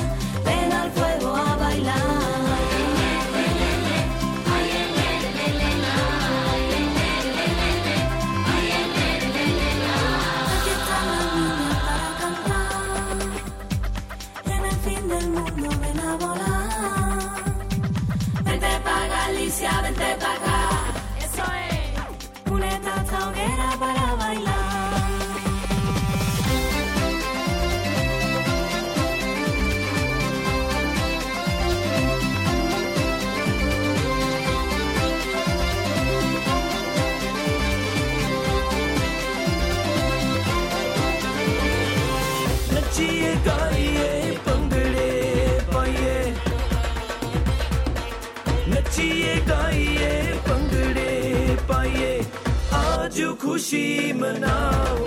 [53.48, 54.98] खुशी मनाओ।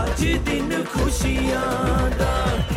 [0.00, 2.75] अज दिन खुशियाँ दा।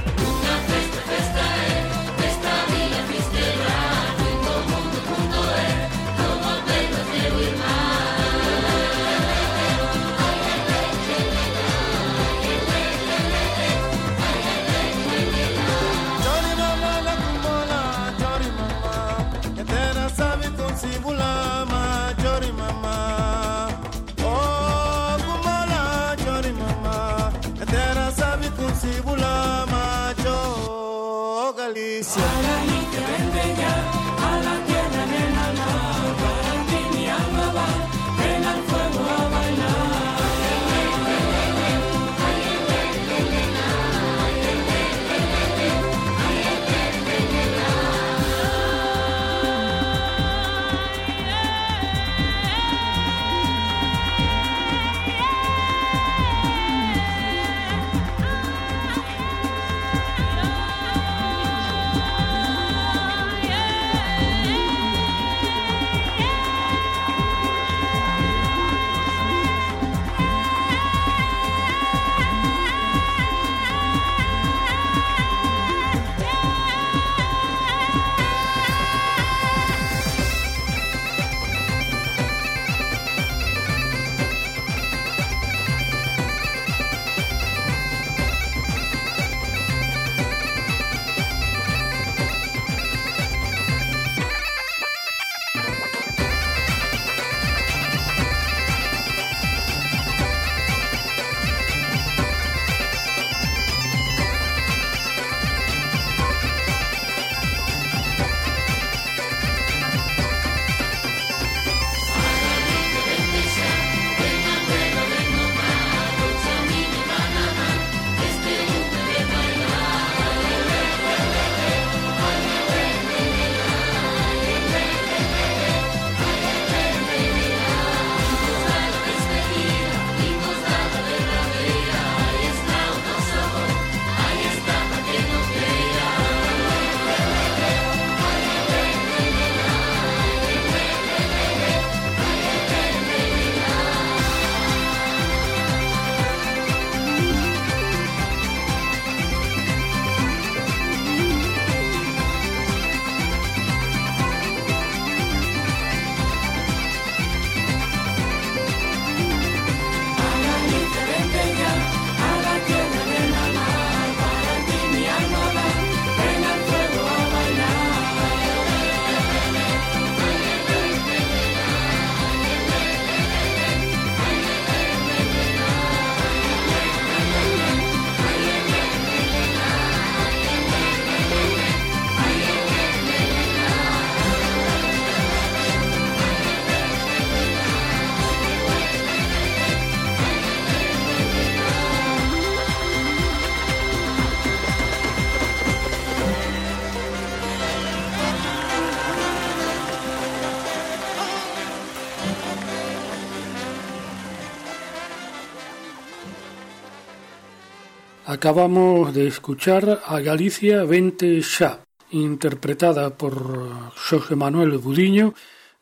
[208.40, 215.34] Acabamos de escuchar a Galicia Vente Xa, interpretada por José Manuel Budiño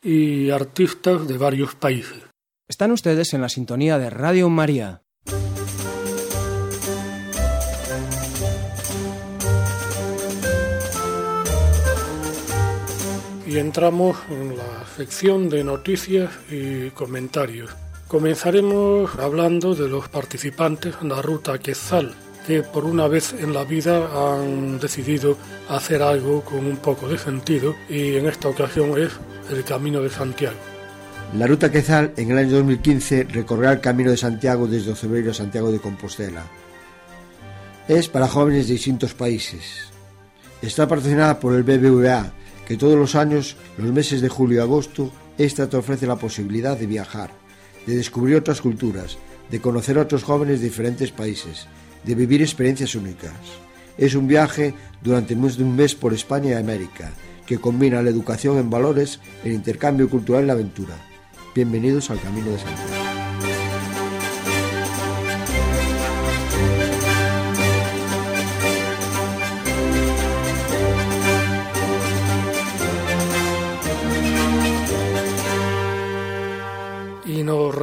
[0.02, 2.18] y artistas de varios países.
[2.66, 5.02] Están ustedes en la sintonía de Radio María.
[13.46, 17.70] Y entramos en la sección de noticias y comentarios.
[18.08, 22.16] Comenzaremos hablando de los participantes en la ruta Quetzal,
[22.48, 25.36] que por una vez en la vida han decidido
[25.68, 29.10] hacer algo con un poco de sentido y en esta ocasión es
[29.50, 30.56] el Camino de Santiago.
[31.36, 35.34] La ruta Quezal en el año 2015 recorrerá el Camino de Santiago desde Ocebreiro a
[35.34, 36.42] Santiago de Compostela.
[37.86, 39.90] Es para jóvenes de distintos países.
[40.62, 42.32] Está patrocinada por el BBVA,
[42.66, 46.78] que todos los años, los meses de julio y agosto, esta te ofrece la posibilidad
[46.78, 47.30] de viajar,
[47.86, 49.18] de descubrir otras culturas,
[49.50, 51.66] de conocer a otros jóvenes de diferentes países,
[52.04, 53.32] de vivir experiencias únicas.
[53.96, 57.10] Es un viaje durante más de un mes por España y América,
[57.46, 60.94] que combina la educación en valores, el intercambio cultural y la aventura.
[61.54, 63.07] Bienvenidos al Camino de Santiago.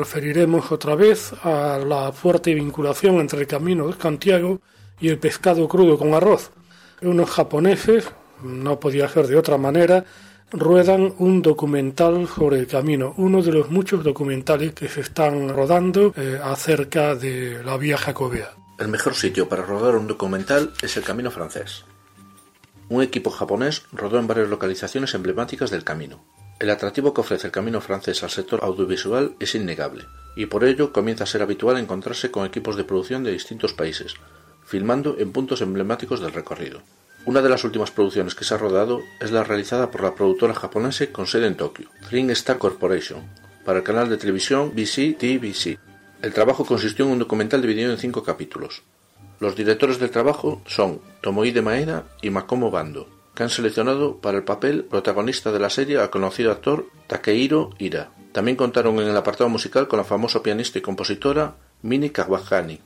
[0.06, 4.62] Referiremos otra vez a la fuerte vinculación entre el Camino de Santiago
[5.00, 6.52] y el pescado crudo con arroz.
[7.02, 8.08] Unos japoneses,
[8.44, 10.06] no podía ser de otra manera,
[10.52, 16.14] ruedan un documental sobre el camino, uno de los muchos documentales que se están rodando
[16.16, 18.52] eh, acerca de la vía jacobea.
[18.78, 21.84] El mejor sitio para rodar un documental es el Camino francés.
[22.90, 26.22] Un equipo japonés rodó en varias localizaciones emblemáticas del camino.
[26.58, 30.06] El atractivo que ofrece el camino francés al sector audiovisual es innegable,
[30.38, 34.14] y por ello comienza a ser habitual encontrarse con equipos de producción de distintos países,
[34.66, 36.82] filmando en puntos emblemáticos del recorrido.
[37.26, 40.54] Una de las últimas producciones que se ha rodado es la realizada por la productora
[40.54, 43.24] japonesa con sede en Tokio, Three Star Corporation,
[43.66, 45.78] para el canal de televisión BC TVC.
[46.22, 48.84] El trabajo consistió en un documental dividido en cinco capítulos.
[49.42, 54.44] Los directores del trabajo son Tomohide Maeda y Makomo Bando, que han seleccionado para el
[54.44, 58.10] papel protagonista de la serie al conocido actor Takehiro Ira.
[58.32, 62.80] También contaron en el apartado musical con la famosa pianista y compositora Mini Kawakani.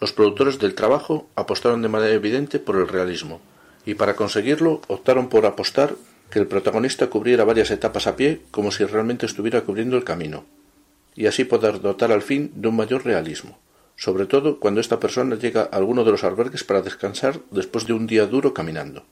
[0.00, 3.40] Los productores del trabajo apostaron de manera evidente por el realismo,
[3.86, 5.94] y para conseguirlo optaron por apostar
[6.30, 10.44] que el protagonista cubriera varias etapas a pie como si realmente estuviera cubriendo el camino,
[11.14, 13.58] y así poder dotar al fin de un mayor realismo,
[13.96, 17.92] sobre todo cuando esta persona llega a alguno de los albergues para descansar después de
[17.92, 19.04] un día duro caminando.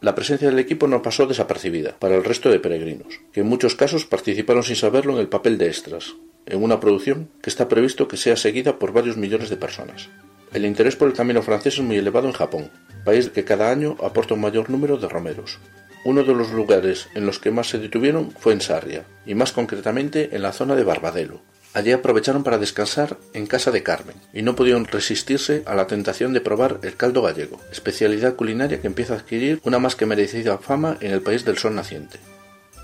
[0.00, 3.74] La presencia del equipo no pasó desapercibida para el resto de peregrinos, que en muchos
[3.74, 6.14] casos participaron sin saberlo en el papel de extras,
[6.46, 10.08] en una producción que está previsto que sea seguida por varios millones de personas.
[10.54, 12.70] El interés por el camino francés es muy elevado en Japón,
[13.04, 15.58] país que cada año aporta un mayor número de romeros.
[16.06, 19.52] Uno de los lugares en los que más se detuvieron fue en Sarria, y más
[19.52, 21.42] concretamente en la zona de Barbadelo.
[21.72, 26.32] Allí aprovecharon para descansar en casa de Carmen, y no pudieron resistirse a la tentación
[26.32, 30.58] de probar el caldo gallego, especialidad culinaria que empieza a adquirir una más que merecida
[30.58, 32.18] fama en el país del sol naciente.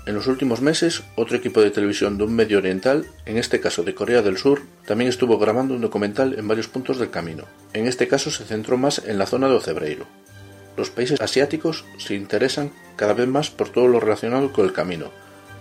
[0.05, 3.83] En los últimos meses, otro equipo de televisión de un medio oriental, en este caso
[3.83, 7.43] de Corea del Sur, también estuvo grabando un documental en varios puntos del camino.
[7.73, 10.05] En este caso se centró más en la zona de Ocebreiro.
[10.77, 15.11] Los países asiáticos se interesan cada vez más por todo lo relacionado con el camino,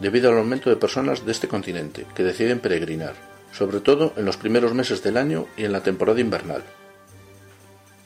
[0.00, 3.14] debido al aumento de personas de este continente que deciden peregrinar,
[3.52, 6.62] sobre todo en los primeros meses del año y en la temporada invernal.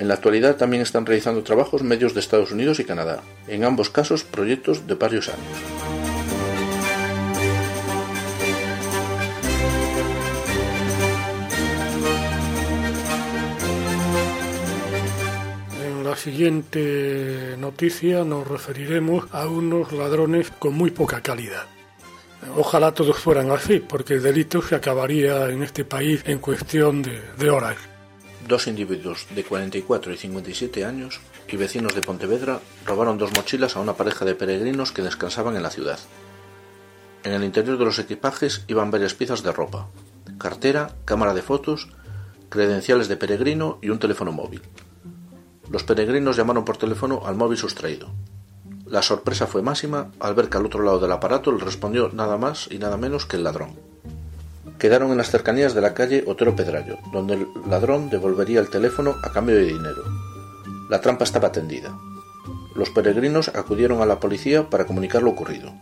[0.01, 3.91] En la actualidad también están realizando trabajos medios de Estados Unidos y Canadá, en ambos
[3.91, 5.39] casos proyectos de varios años.
[15.85, 21.67] En la siguiente noticia nos referiremos a unos ladrones con muy poca calidad.
[22.57, 27.21] Ojalá todos fueran así, porque el delito se acabaría en este país en cuestión de,
[27.39, 27.77] de horas.
[28.47, 33.81] Dos individuos de 44 y 57 años y vecinos de Pontevedra robaron dos mochilas a
[33.81, 35.99] una pareja de peregrinos que descansaban en la ciudad.
[37.23, 39.89] En el interior de los equipajes iban varias piezas de ropa,
[40.39, 41.89] cartera, cámara de fotos,
[42.49, 44.63] credenciales de peregrino y un teléfono móvil.
[45.71, 48.11] Los peregrinos llamaron por teléfono al móvil sustraído.
[48.91, 52.37] La sorpresa fue máxima al ver que al otro lado del aparato le respondió nada
[52.37, 53.79] más y nada menos que el ladrón.
[54.81, 59.15] Quedaron en las cercanías de la calle Otero Pedrallo, donde el ladrón devolvería el teléfono
[59.23, 60.03] a cambio de dinero.
[60.89, 61.97] La trampa estaba tendida.
[62.75, 65.73] Los peregrinos acudieron a la policía para comunicar lo ocurrido,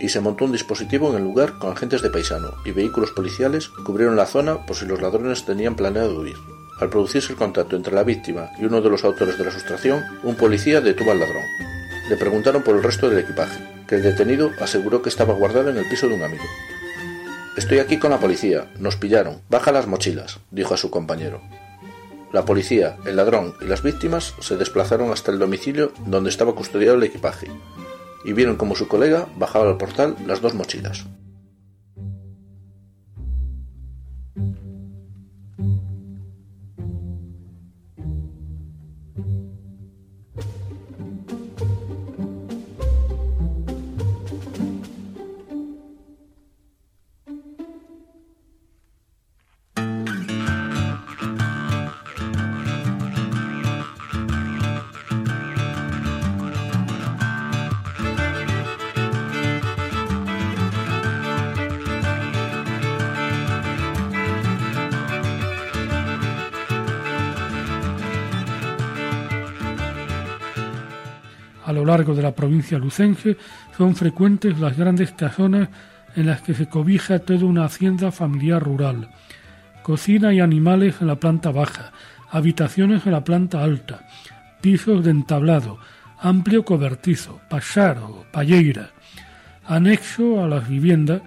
[0.00, 3.68] y se montó un dispositivo en el lugar con agentes de paisano y vehículos policiales
[3.68, 6.36] cubrieron la zona por si los ladrones tenían planeado huir.
[6.80, 10.02] Al producirse el contacto entre la víctima y uno de los autores de la sustracción,
[10.24, 11.71] un policía detuvo al ladrón.
[12.08, 15.76] Le preguntaron por el resto del equipaje, que el detenido aseguró que estaba guardado en
[15.78, 16.44] el piso de un amigo.
[17.56, 21.40] Estoy aquí con la policía, nos pillaron, baja las mochilas, dijo a su compañero.
[22.32, 26.96] La policía, el ladrón y las víctimas se desplazaron hasta el domicilio donde estaba custodiado
[26.96, 27.48] el equipaje
[28.24, 31.04] y vieron como su colega bajaba al portal las dos mochilas.
[71.82, 73.36] Lo largo de la provincia lucense
[73.76, 75.68] son frecuentes las grandes casonas
[76.14, 79.08] en las que se cobija toda una hacienda familiar rural.
[79.82, 81.92] Cocina y animales en la planta baja,
[82.30, 84.06] habitaciones en la planta alta,
[84.60, 85.78] pisos de entablado,
[86.20, 88.90] amplio cobertizo, pachar o palleira,
[89.66, 91.22] anexo a las viviendas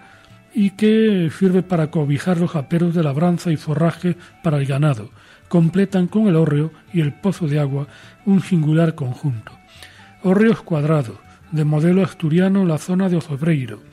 [0.53, 5.09] y que sirve para cobijar los aperos de labranza y forraje para el ganado.
[5.49, 7.87] Completan con el hórreo y el pozo de agua
[8.25, 9.54] un singular conjunto.
[10.27, 11.19] Hórreos cuadrados,
[11.51, 13.83] de modelo asturiano en la zona de Ozobreiro,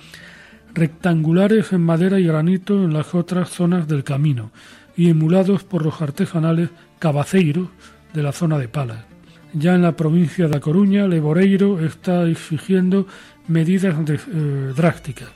[0.73, 4.51] rectangulares en madera y granito en las otras zonas del camino
[4.97, 7.69] y emulados por los artesanales cabaceiros
[8.15, 9.05] de la zona de Palas.
[9.53, 13.07] Ya en la provincia de A Coruña, Leboreiro está exigiendo
[13.47, 15.29] medidas eh, drásticas.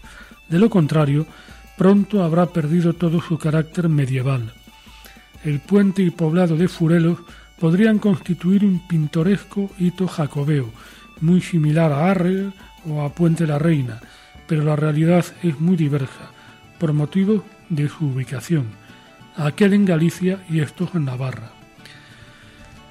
[0.48, 1.26] De lo contrario,
[1.76, 4.50] pronto habrá perdido todo su carácter medieval.
[5.44, 7.18] El puente y poblado de Furelos
[7.58, 10.70] podrían constituir un pintoresco hito jacobeo,
[11.20, 12.52] muy similar a Arre
[12.86, 14.00] o a Puente la Reina,
[14.46, 16.30] pero la realidad es muy diversa,
[16.78, 18.66] por motivo de su ubicación,
[19.36, 21.52] aquel en Galicia y estos en Navarra.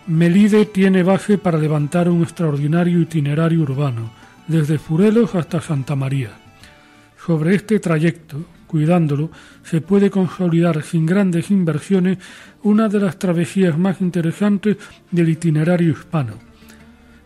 [0.08, 4.12] Melide tiene base para levantar un extraordinario itinerario urbano,
[4.48, 6.32] desde Furelos hasta Santa María.
[7.26, 9.32] Sobre este trayecto, cuidándolo,
[9.64, 12.18] se puede consolidar sin grandes inversiones
[12.64, 14.78] una de las travesías más interesantes
[15.12, 16.34] del itinerario hispano.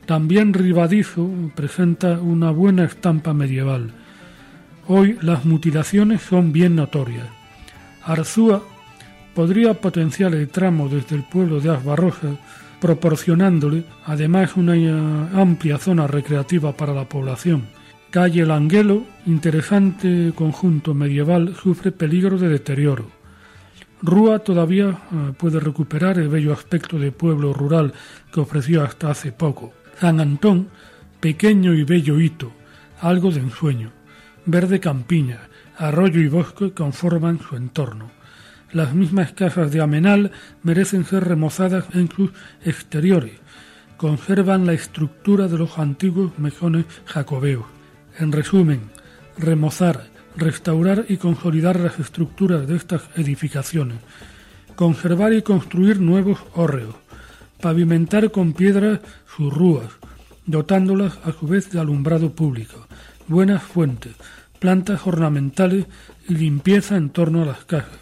[0.05, 3.91] También Ribadizo presenta una buena estampa medieval.
[4.87, 7.27] Hoy las mutilaciones son bien notorias.
[8.03, 8.63] Arzúa
[9.35, 12.29] podría potenciar el tramo desde el pueblo de Asbarroja,
[12.81, 17.67] proporcionándole además una amplia zona recreativa para la población.
[18.11, 23.11] Calle Languelo, interesante conjunto medieval, sufre peligro de deterioro.
[24.01, 27.93] Rúa todavía eh, puede recuperar el bello aspecto de pueblo rural
[28.33, 29.73] que ofreció hasta hace poco.
[29.99, 30.69] San Antón,
[31.19, 32.51] pequeño y bello hito,
[32.99, 33.91] algo de ensueño.
[34.43, 35.41] Verde campiña,
[35.77, 38.09] arroyo y bosque conforman su entorno.
[38.71, 40.31] Las mismas casas de Amenal
[40.63, 42.31] merecen ser remozadas en sus
[42.65, 43.33] exteriores.
[43.97, 47.78] Conservan la estructura de los antiguos mejones jacobeos.
[48.19, 48.81] En resumen,
[49.37, 53.99] remozar, restaurar y consolidar las estructuras de estas edificaciones,
[54.75, 56.95] conservar y construir nuevos hórreos,
[57.61, 58.99] pavimentar con piedras
[59.37, 59.87] sus rúas,
[60.45, 62.87] dotándolas a su vez de alumbrado público,
[63.29, 64.15] buenas fuentes,
[64.59, 65.85] plantas ornamentales
[66.27, 67.99] y limpieza en torno a las casas,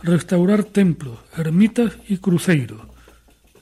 [0.00, 2.82] restaurar templos, ermitas y cruceiros,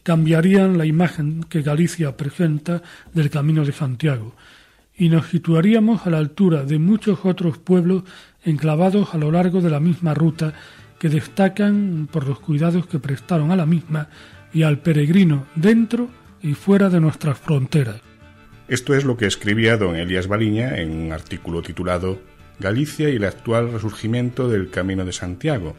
[0.03, 2.83] cambiarían la imagen que Galicia presenta
[3.15, 4.35] del Camino de Santiago
[5.03, 8.05] y nos situaríamos a la altura de muchos otros pueblos
[8.45, 10.55] enclavados a lo largo de la misma ruta
[11.01, 14.11] que destacan por los cuidados que prestaron a la misma
[14.53, 16.09] y al peregrino dentro
[16.41, 18.01] y fuera de nuestras fronteras.
[18.69, 22.21] Esto es lo que escribía don Elías Baliña en un artículo titulado
[22.61, 25.75] Galicia y el actual resurgimiento del Camino de Santiago,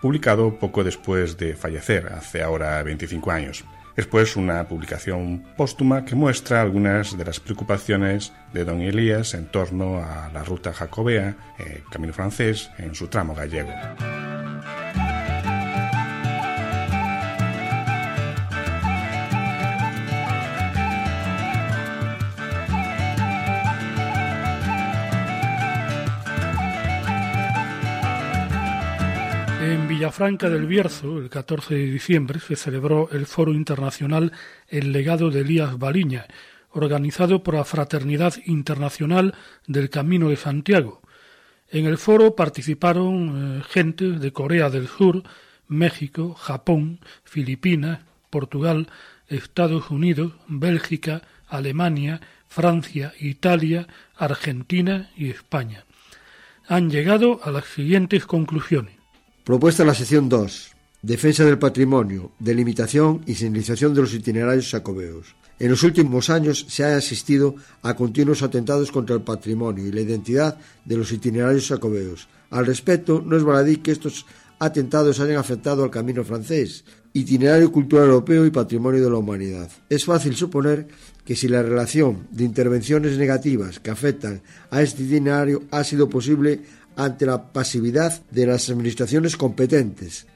[0.00, 3.64] publicado poco después de fallecer, hace ahora 25 años.
[3.96, 9.98] Después una publicación póstuma que muestra algunas de las preocupaciones de don Elías en torno
[9.98, 13.70] a la ruta jacobea, eh, camino francés, en su tramo gallego.
[29.94, 34.32] Villafranca del Bierzo, el 14 de diciembre, se celebró el Foro Internacional
[34.66, 36.26] El legado de Elías Baliña,
[36.70, 39.36] organizado por la Fraternidad Internacional
[39.68, 41.00] del Camino de Santiago.
[41.70, 45.22] En el foro participaron eh, gente de Corea del Sur,
[45.68, 48.88] México, Japón, Filipinas, Portugal,
[49.28, 53.86] Estados Unidos, Bélgica, Alemania, Francia, Italia,
[54.16, 55.84] Argentina y España.
[56.66, 59.03] Han llegado a las siguientes conclusiones.
[59.44, 60.70] Propuesta la sección 2.
[61.02, 65.36] Defensa del patrimonio, delimitación y señalización de los itinerarios jacobeos.
[65.58, 70.00] En los últimos años se ha asistido a continuos atentados contra el patrimonio y la
[70.00, 72.26] identidad de los itinerarios jacobeos.
[72.48, 74.24] Al respecto, no es baladí que estos
[74.58, 79.70] atentados hayan afectado al camino francés, itinerario cultural europeo y patrimonio de la humanidad.
[79.90, 80.88] Es fácil suponer
[81.24, 86.62] que si la relación de intervenciones negativas que afectan a este itinerario ha sido posible
[86.96, 90.26] ante la pasividad de las administraciones competentes,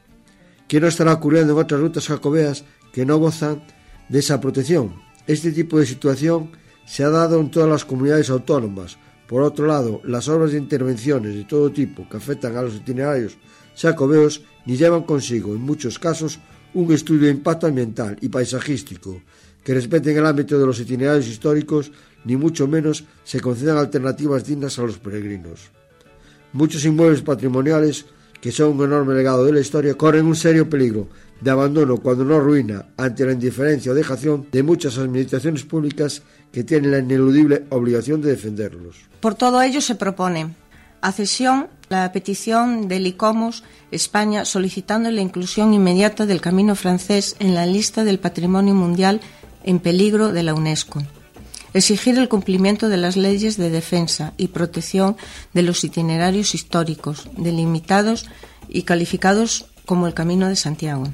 [0.66, 3.62] ¿qué no estará ocurriendo en otras rutas jacobeas que no gozan
[4.08, 4.94] de esa protección?
[5.26, 6.50] Este tipo de situación
[6.86, 8.98] se ha dado en todas las comunidades autónomas.
[9.26, 13.36] Por otro lado, las obras de intervenciones de todo tipo que afectan a los itinerarios
[13.76, 16.38] jacobeos ni llevan consigo, en muchos casos,
[16.74, 19.20] un estudio de impacto ambiental y paisajístico
[19.64, 21.92] que respeten el ámbito de los itinerarios históricos,
[22.24, 25.77] ni mucho menos se concedan alternativas dignas a los peregrinos.
[26.52, 28.06] Muchos inmuebles patrimoniales,
[28.40, 31.08] que son un enorme legado de la historia, corren un serio peligro
[31.40, 36.64] de abandono, cuando no ruina, ante la indiferencia o dejación de muchas administraciones públicas que
[36.64, 38.96] tienen la ineludible obligación de defenderlos.
[39.20, 40.54] Por todo ello se propone
[41.00, 47.66] accesión la petición del ICOMOS España solicitando la inclusión inmediata del camino francés en la
[47.66, 49.20] lista del patrimonio mundial
[49.64, 51.02] en peligro de la UNESCO.
[51.74, 55.16] Exigir el cumplimiento de las leyes de defensa y protección
[55.52, 58.26] de los itinerarios históricos, delimitados
[58.68, 61.04] y calificados como el Camino de Santiago.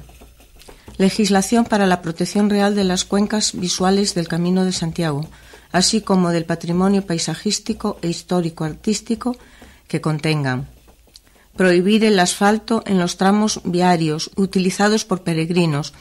[0.97, 5.27] Legislación para la protección real de las cuencas visuales del Camino de Santiago,
[5.73, 9.35] así como del patrimonio paisajístico e histórico-artístico
[9.89, 10.69] que contengan.
[11.57, 15.93] Prohibir el asfalto en los tramos viarios utilizados por peregrinos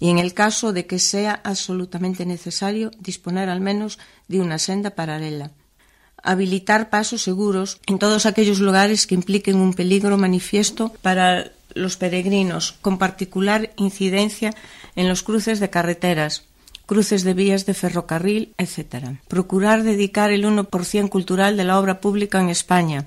[0.00, 4.90] y, en el caso de que sea absolutamente necesario, disponer al menos de una senda
[4.90, 5.52] paralela.
[6.22, 12.72] Habilitar pasos seguros en todos aquellos lugares que impliquen un peligro manifiesto para los peregrinos,
[12.80, 14.54] con particular incidencia
[14.96, 16.44] en los cruces de carreteras,
[16.86, 19.20] cruces de vías de ferrocarril, etc.
[19.28, 23.06] Procurar dedicar el 1% cultural de la obra pública en España,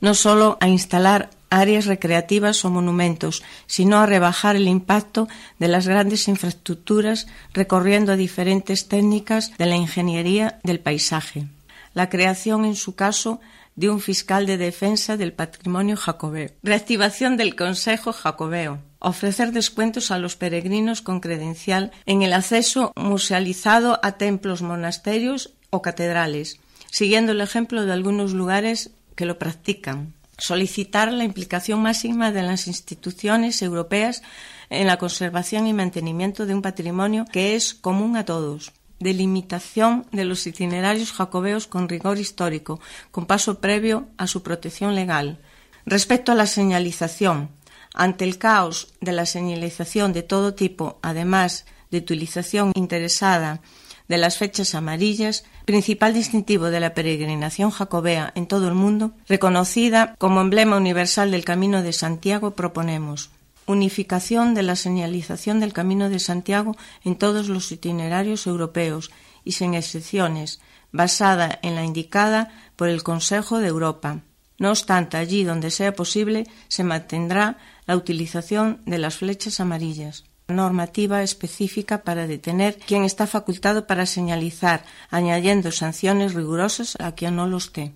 [0.00, 5.28] no solo a instalar áreas recreativas o monumentos, sino a rebajar el impacto
[5.58, 11.46] de las grandes infraestructuras recorriendo diferentes técnicas de la ingeniería del paisaje.
[11.94, 13.40] La creación, en su caso,
[13.76, 16.50] de un fiscal de defensa del patrimonio jacobeo.
[16.62, 18.80] Reactivación del Consejo Jacobeo.
[18.98, 25.82] Ofrecer descuentos a los peregrinos con credencial en el acceso musealizado a templos, monasterios o
[25.82, 26.58] catedrales,
[26.90, 30.14] siguiendo el ejemplo de algunos lugares que lo practican.
[30.38, 34.22] Solicitar la implicación máxima de las instituciones europeas
[34.70, 40.24] en la conservación y mantenimiento de un patrimonio que es común a todos delimitación de
[40.24, 42.80] los itinerarios jacobeos con rigor histórico,
[43.10, 45.38] con paso previo a su protección legal.
[45.84, 47.50] Respecto a la señalización,
[47.94, 53.60] ante el caos de la señalización de todo tipo, además de utilización interesada
[54.08, 60.14] de las fechas amarillas, principal distintivo de la peregrinación jacobea en todo el mundo, reconocida
[60.18, 63.30] como emblema universal del Camino de Santiago, proponemos
[63.66, 69.10] unificación de la señalización del Camino de Santiago en todos los itinerarios europeos
[69.44, 70.60] y sin excepciones,
[70.92, 74.20] basada en la indicada por el Consejo de Europa.
[74.58, 81.22] No obstante, allí donde sea posible, se mantendrá la utilización de las flechas amarillas normativa
[81.22, 87.56] específica para detener quien está facultado para señalizar, añadiendo sanciones rigurosas a quien no lo
[87.56, 87.92] esté.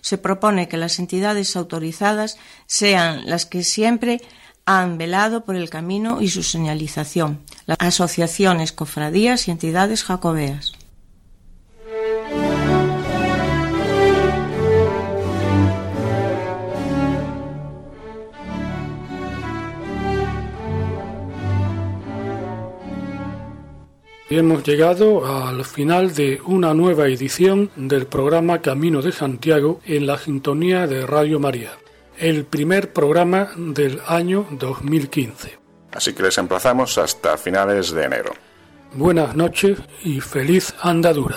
[0.00, 4.20] Se propone que las entidades autorizadas sean las que siempre
[4.64, 10.72] han velado por el camino y su señalización, las asociaciones, cofradías y entidades jacobeas.
[24.30, 30.18] Hemos llegado al final de una nueva edición del programa Camino de Santiago en la
[30.18, 31.70] sintonía de Radio María
[32.18, 35.58] el primer programa del año 2015.
[35.92, 38.32] Así que les emplazamos hasta finales de enero.
[38.94, 41.36] Buenas noches y feliz andadura.